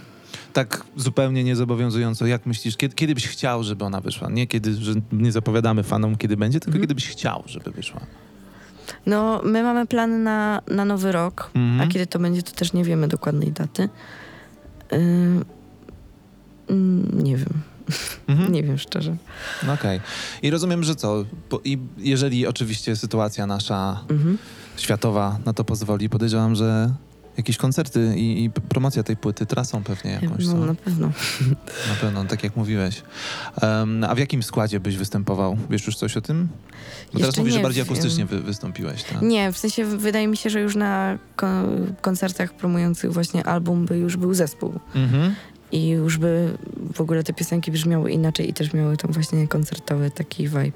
Tak 0.52 0.84
zupełnie 0.96 1.44
niezobowiązująco, 1.44 2.26
jak 2.26 2.46
myślisz, 2.46 2.76
kiedy, 2.76 2.94
kiedy 2.94 3.14
byś 3.14 3.28
chciał, 3.28 3.62
żeby 3.64 3.84
ona 3.84 4.00
wyszła? 4.00 4.30
Nie 4.30 4.46
kiedy, 4.46 4.74
że 4.74 4.92
nie 5.12 5.32
zapowiadamy 5.32 5.82
fanom, 5.82 6.16
kiedy 6.16 6.36
będzie, 6.36 6.60
tylko 6.60 6.78
kiedy 6.78 6.94
byś 6.94 7.08
chciał, 7.08 7.42
żeby 7.46 7.70
wyszła. 7.70 8.00
No, 9.06 9.40
my 9.44 9.62
mamy 9.62 9.86
plany 9.86 10.18
na, 10.18 10.62
na 10.68 10.84
nowy 10.84 11.12
rok, 11.12 11.50
a 11.80 11.86
kiedy 11.86 12.06
to 12.06 12.18
będzie, 12.18 12.42
to 12.42 12.52
też 12.52 12.72
nie 12.72 12.84
wiemy 12.84 13.08
dokładnej 13.08 13.52
daty. 13.52 13.88
Ym, 14.94 15.44
mm, 16.70 17.22
nie 17.24 17.36
wiem. 17.36 17.52
Mhm. 18.28 18.52
Nie 18.52 18.62
wiem 18.62 18.78
szczerze. 18.78 19.16
Okej. 19.74 20.00
I 20.42 20.50
rozumiem, 20.50 20.84
że 20.84 20.94
co? 20.96 21.24
Po, 21.48 21.60
I 21.64 21.78
jeżeli 21.98 22.46
oczywiście 22.46 22.96
sytuacja 22.96 23.46
nasza 23.46 24.00
Mhm. 24.10 24.38
światowa 24.76 25.38
na 25.44 25.52
to 25.52 25.64
pozwoli, 25.64 26.08
podejrzewam, 26.08 26.54
że 26.54 26.90
jakieś 27.36 27.56
koncerty 27.56 28.14
i, 28.16 28.44
i 28.44 28.50
promocja 28.50 29.02
tej 29.02 29.16
płyty, 29.16 29.46
trasą 29.46 29.82
pewnie 29.84 30.10
jakąś, 30.22 30.46
No 30.46 30.52
co? 30.52 30.58
na 30.58 30.74
pewno. 30.74 31.06
Na 31.90 31.94
pewno, 32.00 32.24
tak 32.24 32.44
jak 32.44 32.56
mówiłeś. 32.56 33.02
Em, 33.62 34.04
a 34.04 34.14
w 34.14 34.18
jakim 34.18 34.42
składzie 34.42 34.80
byś 34.80 34.96
występował? 34.96 35.56
Wiesz 35.70 35.86
już 35.86 35.96
coś 35.96 36.16
o 36.16 36.20
tym? 36.20 36.48
Bo 37.12 37.18
teraz 37.20 37.38
mówisz, 37.38 37.54
że 37.54 37.60
bardziej 37.60 37.82
akustycznie 37.82 38.26
wy, 38.26 38.40
wystąpiłeś, 38.40 39.02
tak? 39.02 39.22
Nie, 39.22 39.52
w 39.52 39.58
sensie 39.58 39.84
wydaje 39.84 40.28
mi 40.28 40.36
się, 40.36 40.50
że 40.50 40.60
już 40.60 40.76
na 40.76 41.18
ko- 41.36 41.46
koncertach 42.00 42.52
promujących 42.52 43.12
właśnie 43.12 43.46
album 43.46 43.86
by 43.86 43.98
już 43.98 44.16
był 44.16 44.34
zespół. 44.34 44.80
Mhm. 44.94 45.34
I 45.72 45.88
już 45.88 46.18
by 46.18 46.58
w 46.94 47.00
ogóle 47.00 47.22
te 47.24 47.32
piosenki 47.32 47.70
brzmiały 47.72 48.10
inaczej 48.10 48.50
i 48.50 48.54
też 48.54 48.72
miały 48.72 48.96
tam 48.96 49.12
właśnie 49.12 49.48
koncertowy 49.48 50.10
taki 50.10 50.48
vibe. 50.48 50.72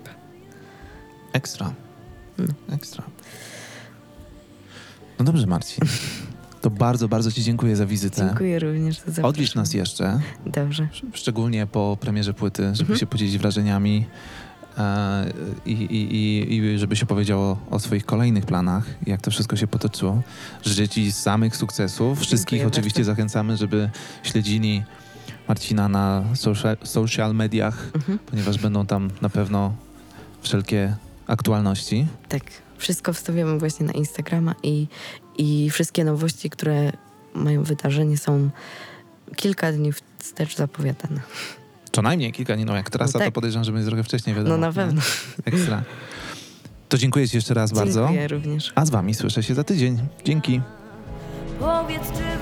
Ekstra. 1.32 1.72
No. 2.38 2.74
Ekstra. 2.74 3.04
No 5.18 5.24
dobrze, 5.24 5.46
Marcin. 5.46 5.84
To 6.68 6.72
bardzo, 6.74 7.08
bardzo 7.08 7.32
Ci 7.32 7.42
dziękuję 7.42 7.76
za 7.76 7.86
wizytę. 7.86 8.26
Dziękuję 8.26 8.58
również 8.58 8.96
za 8.96 9.00
zaproszenie. 9.00 9.28
Odwiedź 9.28 9.54
nas 9.54 9.74
jeszcze, 9.74 10.20
Dobrze. 10.46 10.88
szczególnie 11.12 11.66
po 11.66 11.96
premierze 12.00 12.34
płyty, 12.34 12.62
żeby 12.62 12.80
Mhm. 12.80 12.98
się 12.98 13.06
podzielić 13.06 13.38
wrażeniami 13.38 14.06
e, 14.78 15.32
i, 15.66 15.72
i, 15.72 16.14
i, 16.14 16.54
i 16.74 16.78
żeby 16.78 16.96
się 16.96 17.06
powiedziało 17.06 17.58
o 17.70 17.78
swoich 17.78 18.04
kolejnych 18.06 18.46
planach, 18.46 18.84
jak 19.06 19.20
to 19.20 19.30
wszystko 19.30 19.56
się 19.56 19.66
potoczyło. 19.66 20.22
Życzę 20.64 20.88
Ci 20.88 21.12
samych 21.12 21.56
sukcesów. 21.56 22.20
Wszystkich 22.20 22.58
Dziękuję 22.58 22.68
oczywiście 22.68 23.00
bardzo. 23.00 23.12
zachęcamy, 23.12 23.56
żeby 23.56 23.90
śledzili 24.22 24.82
Marcina 25.48 25.88
na 25.88 26.24
social, 26.34 26.76
social 26.84 27.34
mediach, 27.34 27.90
Mhm. 27.94 28.18
ponieważ 28.18 28.58
będą 28.58 28.86
tam 28.86 29.10
na 29.22 29.28
pewno 29.28 29.74
wszelkie 30.42 30.96
aktualności. 31.26 32.06
Tak. 32.28 32.42
Wszystko 32.78 33.12
wstawiamy 33.12 33.58
właśnie 33.58 33.86
na 33.86 33.92
Instagrama 33.92 34.54
i, 34.62 34.86
i 35.38 35.70
wszystkie 35.70 36.04
nowości, 36.04 36.50
które 36.50 36.92
mają 37.34 37.62
wydarzenie 37.62 38.18
są 38.18 38.50
kilka 39.36 39.72
dni 39.72 39.90
wstecz 40.18 40.56
zapowiadane. 40.56 41.20
Co 41.92 42.02
najmniej 42.02 42.32
kilka 42.32 42.54
dni, 42.54 42.64
no 42.64 42.76
jak 42.76 42.90
trasa, 42.90 43.12
No 43.18 43.18
to 43.20 43.24
tak. 43.24 43.34
podejrzewam, 43.34 43.64
że 43.64 43.72
będzie 43.72 43.86
trochę 43.88 44.04
wcześniej 44.04 44.36
wiadomo. 44.36 44.56
No 44.56 44.66
na 44.66 44.72
pewno. 44.72 45.02
Ekstra. 45.44 45.82
To 46.88 46.98
dziękuję 46.98 47.28
Ci 47.28 47.36
jeszcze 47.36 47.54
raz 47.54 47.72
bardzo. 47.72 48.00
Dziękuję 48.00 48.28
również. 48.28 48.72
A 48.74 48.84
z 48.86 48.90
Wami 48.90 49.14
słyszę 49.14 49.42
się 49.42 49.54
za 49.54 49.64
tydzień. 49.64 49.98
Dzięki. 50.24 50.60
Powiedz, 51.60 52.02
czy 52.02 52.37